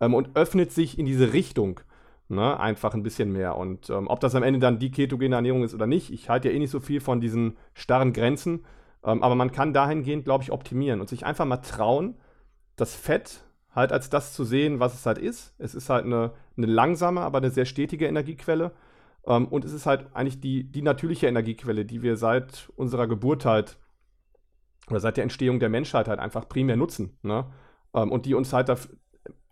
[0.00, 1.80] ähm, und öffnet sich in diese Richtung.
[2.32, 3.58] Ne, einfach ein bisschen mehr.
[3.58, 6.48] Und ähm, ob das am Ende dann die ketogene Ernährung ist oder nicht, ich halte
[6.48, 8.64] ja eh nicht so viel von diesen starren Grenzen.
[9.04, 12.14] Ähm, aber man kann dahingehend, glaube ich, optimieren und sich einfach mal trauen,
[12.74, 13.42] das Fett
[13.74, 15.54] halt als das zu sehen, was es halt ist.
[15.58, 18.72] Es ist halt eine, eine langsame, aber eine sehr stetige Energiequelle.
[19.26, 23.44] Ähm, und es ist halt eigentlich die, die natürliche Energiequelle, die wir seit unserer Geburt
[23.44, 23.76] halt
[24.88, 27.18] oder seit der Entstehung der Menschheit halt einfach primär nutzen.
[27.20, 27.44] Ne?
[27.92, 28.96] Ähm, und die uns halt dafür,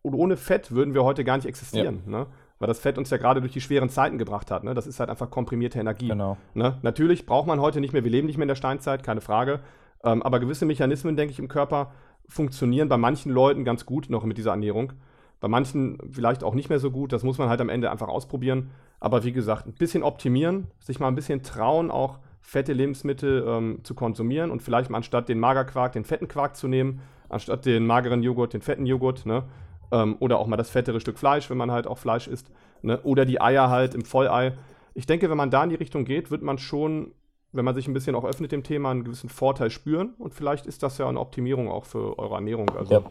[0.01, 2.05] ohne Fett würden wir heute gar nicht existieren.
[2.07, 2.11] Ja.
[2.11, 2.27] Ne?
[2.61, 4.63] Weil das Fett uns ja gerade durch die schweren Zeiten gebracht hat.
[4.63, 4.75] Ne?
[4.75, 6.09] Das ist halt einfach komprimierte Energie.
[6.09, 6.37] Genau.
[6.55, 6.79] Ne?
[6.83, 9.61] Natürlich braucht man heute nicht mehr, wir leben nicht mehr in der Steinzeit, keine Frage.
[10.05, 11.93] Ähm, aber gewisse Mechanismen, denke ich, im Körper
[12.29, 14.93] funktionieren bei manchen Leuten ganz gut noch mit dieser Ernährung.
[15.41, 17.13] Bei manchen vielleicht auch nicht mehr so gut.
[17.13, 18.71] Das muss man halt am Ende einfach ausprobieren.
[19.01, 23.79] Aber wie gesagt, ein bisschen optimieren, sich mal ein bisschen trauen, auch fette Lebensmittel ähm,
[23.85, 27.01] zu konsumieren und vielleicht mal anstatt den Magerquark den fetten Quark zu nehmen,
[27.31, 29.25] anstatt den mageren Joghurt den fetten Joghurt.
[29.25, 29.45] Ne?
[29.93, 32.51] Ähm, oder auch mal das fettere Stück Fleisch, wenn man halt auch Fleisch isst.
[32.83, 33.01] Ne?
[33.03, 34.57] Oder die Eier halt im Vollei.
[34.95, 37.13] Ich denke, wenn man da in die Richtung geht, wird man schon,
[37.53, 40.15] wenn man sich ein bisschen auch öffnet dem Thema, einen gewissen Vorteil spüren.
[40.19, 42.71] Und vielleicht ist das ja eine Optimierung auch für eure Ernährung.
[42.71, 43.03] Also ja.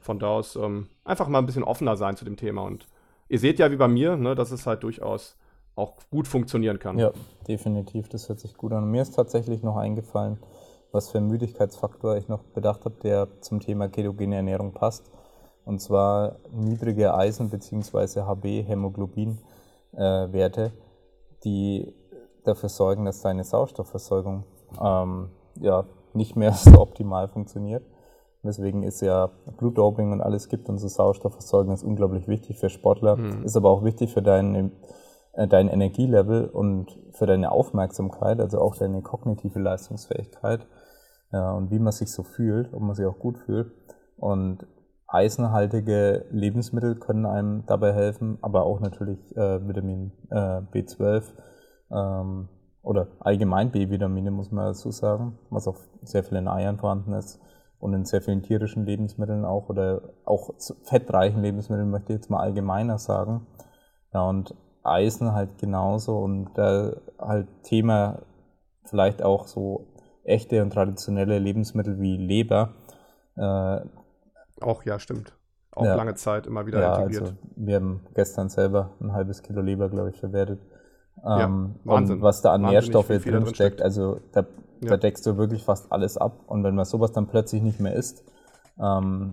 [0.00, 2.62] von da aus ähm, einfach mal ein bisschen offener sein zu dem Thema.
[2.62, 2.86] Und
[3.28, 5.36] ihr seht ja wie bei mir, ne, dass es halt durchaus
[5.74, 6.98] auch gut funktionieren kann.
[6.98, 7.12] Ja,
[7.48, 8.08] definitiv.
[8.08, 8.90] Das hört sich gut an.
[8.90, 10.38] Mir ist tatsächlich noch eingefallen,
[10.92, 15.10] was für einen Müdigkeitsfaktor ich noch bedacht habe, der zum Thema ketogene Ernährung passt
[15.66, 18.22] und zwar niedrige Eisen- bzw.
[18.22, 20.70] HB-Hämoglobin-Werte, äh,
[21.44, 21.92] die
[22.44, 24.44] dafür sorgen, dass deine Sauerstoffversorgung
[24.80, 27.84] ähm, ja, nicht mehr so optimal funktioniert.
[28.42, 33.16] weswegen es ja Blutdoping und alles gibt und so Sauerstoffversorgung ist unglaublich wichtig für Sportler,
[33.16, 33.42] mhm.
[33.42, 34.70] ist aber auch wichtig für dein,
[35.32, 40.64] äh, dein Energielevel und für deine Aufmerksamkeit, also auch deine kognitive Leistungsfähigkeit
[41.32, 43.72] ja, und wie man sich so fühlt, ob man sich auch gut fühlt.
[44.16, 44.64] Und
[45.08, 51.24] eisenhaltige Lebensmittel können einem dabei helfen, aber auch natürlich äh, Vitamin äh, B12
[51.90, 52.48] ähm,
[52.82, 57.40] oder allgemein B-Vitamine, muss man dazu sagen, was auch sehr viel in Eiern vorhanden ist
[57.78, 60.54] und in sehr vielen tierischen Lebensmitteln auch oder auch
[60.84, 63.46] fettreichen Lebensmitteln möchte ich jetzt mal allgemeiner sagen.
[64.12, 68.22] Ja, und Eisen halt genauso und äh, halt Thema
[68.84, 69.88] vielleicht auch so
[70.24, 72.74] echte und traditionelle Lebensmittel wie Leber.
[74.60, 75.32] Auch ja, stimmt.
[75.72, 77.22] Auch ja, lange Zeit immer wieder ja, integriert.
[77.22, 80.60] Also wir haben gestern selber ein halbes Kilo Leber, glaube ich, verwertet.
[81.18, 81.50] Ähm, ja,
[81.84, 82.16] Wahnsinn.
[82.16, 84.46] Und was da an Nährstoffe drin steckt, steckt, also da,
[84.80, 84.90] ja.
[84.90, 86.40] da, deckst du wirklich fast alles ab.
[86.46, 88.24] Und wenn man sowas dann plötzlich nicht mehr isst,
[88.78, 89.32] ähm,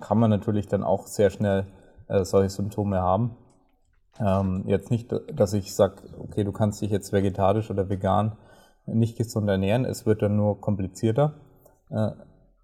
[0.00, 1.66] kann man natürlich dann auch sehr schnell
[2.08, 3.36] äh, solche Symptome haben.
[4.20, 8.36] Ähm, jetzt nicht, dass ich sage, okay, du kannst dich jetzt vegetarisch oder vegan
[8.86, 11.34] nicht gesund ernähren, es wird dann nur komplizierter.
[11.90, 12.12] Äh,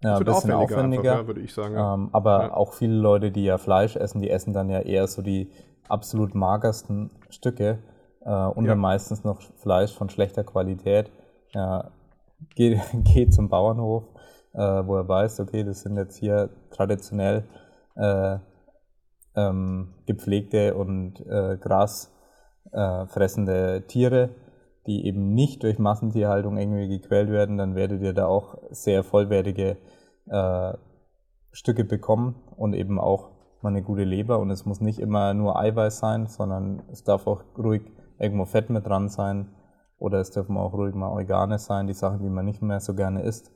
[0.05, 1.75] ja, ein bisschen aufwendiger, einfach, ja, würde ich sagen.
[1.77, 2.55] Ähm, aber ja.
[2.55, 5.51] auch viele Leute, die ja Fleisch essen, die essen dann ja eher so die
[5.89, 7.79] absolut magersten Stücke
[8.25, 11.11] äh, und dann meistens noch Fleisch von schlechter Qualität.
[11.53, 11.91] Ja,
[12.55, 14.05] geht, geht zum Bauernhof,
[14.53, 17.45] äh, wo er weiß, okay, das sind jetzt hier traditionell
[17.97, 18.39] äh,
[19.37, 22.13] ähm, gepflegte und äh, Gras
[22.73, 24.31] äh, Tiere
[24.87, 29.77] die eben nicht durch Massentierhaltung irgendwie gequält werden, dann werdet ihr da auch sehr vollwertige
[30.27, 30.73] äh,
[31.53, 33.31] Stücke bekommen und eben auch
[33.63, 34.39] mal eine gute Leber.
[34.39, 37.83] Und es muss nicht immer nur Eiweiß sein, sondern es darf auch ruhig
[38.19, 39.49] irgendwo Fett mit dran sein
[39.99, 42.95] oder es dürfen auch ruhig mal Organe sein, die Sachen, die man nicht mehr so
[42.95, 43.51] gerne isst.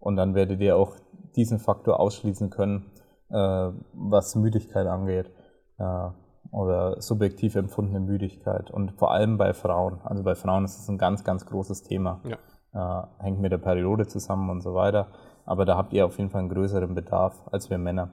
[0.00, 0.96] Und dann werdet ihr auch
[1.36, 2.90] diesen Faktor ausschließen können,
[3.30, 5.30] äh, was Müdigkeit angeht.
[5.78, 6.08] Äh,
[6.54, 8.70] oder subjektiv empfundene Müdigkeit.
[8.70, 10.00] Und vor allem bei Frauen.
[10.04, 12.20] Also bei Frauen ist es ein ganz, ganz großes Thema.
[12.24, 12.38] Ja.
[12.72, 15.08] Äh, hängt mit der Periode zusammen und so weiter.
[15.44, 18.10] Aber da habt ihr auf jeden Fall einen größeren Bedarf als wir Männer.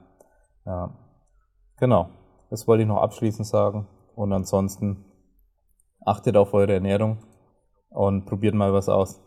[0.66, 0.92] Ja.
[1.78, 2.08] Genau.
[2.50, 3.86] Das wollte ich noch abschließend sagen.
[4.16, 5.04] Und ansonsten
[6.04, 7.18] achtet auf eure Ernährung
[7.90, 9.22] und probiert mal was aus.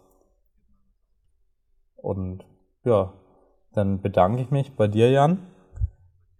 [1.95, 2.45] Und
[2.83, 3.13] ja,
[3.71, 5.39] dann bedanke ich mich bei dir, Jan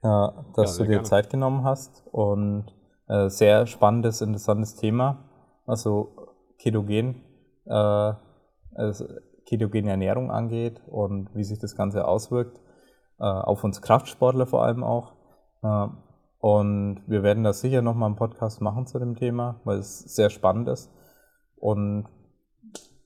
[0.06, 1.04] ja, dass ja, du dir gerne.
[1.04, 2.66] Zeit genommen hast und
[3.08, 5.30] äh, sehr spannendes, interessantes Thema.
[5.66, 6.16] Also
[6.60, 7.24] Ketogen,
[7.66, 8.14] äh,
[8.76, 9.06] also
[9.48, 12.60] ketogene Ernährung angeht und wie sich das Ganze auswirkt,
[13.20, 15.14] äh, auf uns Kraftsportler vor allem auch.
[15.64, 15.88] Äh,
[16.40, 20.30] und wir werden da sicher nochmal einen Podcast machen zu dem Thema, weil es sehr
[20.30, 20.92] spannend ist.
[21.56, 22.06] Und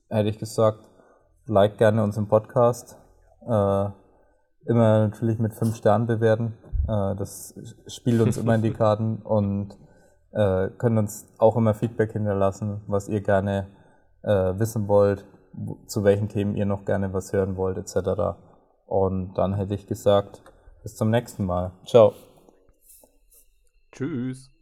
[0.09, 0.89] hätte ich gesagt,
[1.45, 2.97] like gerne unseren Podcast.
[3.47, 3.89] Äh,
[4.65, 6.57] immer natürlich mit fünf Sternen bewerten.
[6.89, 7.53] Äh, das
[7.87, 9.77] spielt uns immer in die Karten und
[10.31, 13.67] äh, können uns auch immer Feedback hinterlassen, was ihr gerne
[14.23, 15.25] äh, wissen wollt,
[15.87, 18.37] zu welchen Themen ihr noch gerne was hören wollt, etc.
[18.85, 20.41] Und dann hätte ich gesagt,
[20.83, 21.71] bis zum nächsten Mal.
[21.85, 22.13] Ciao.
[23.91, 24.58] Tschüss.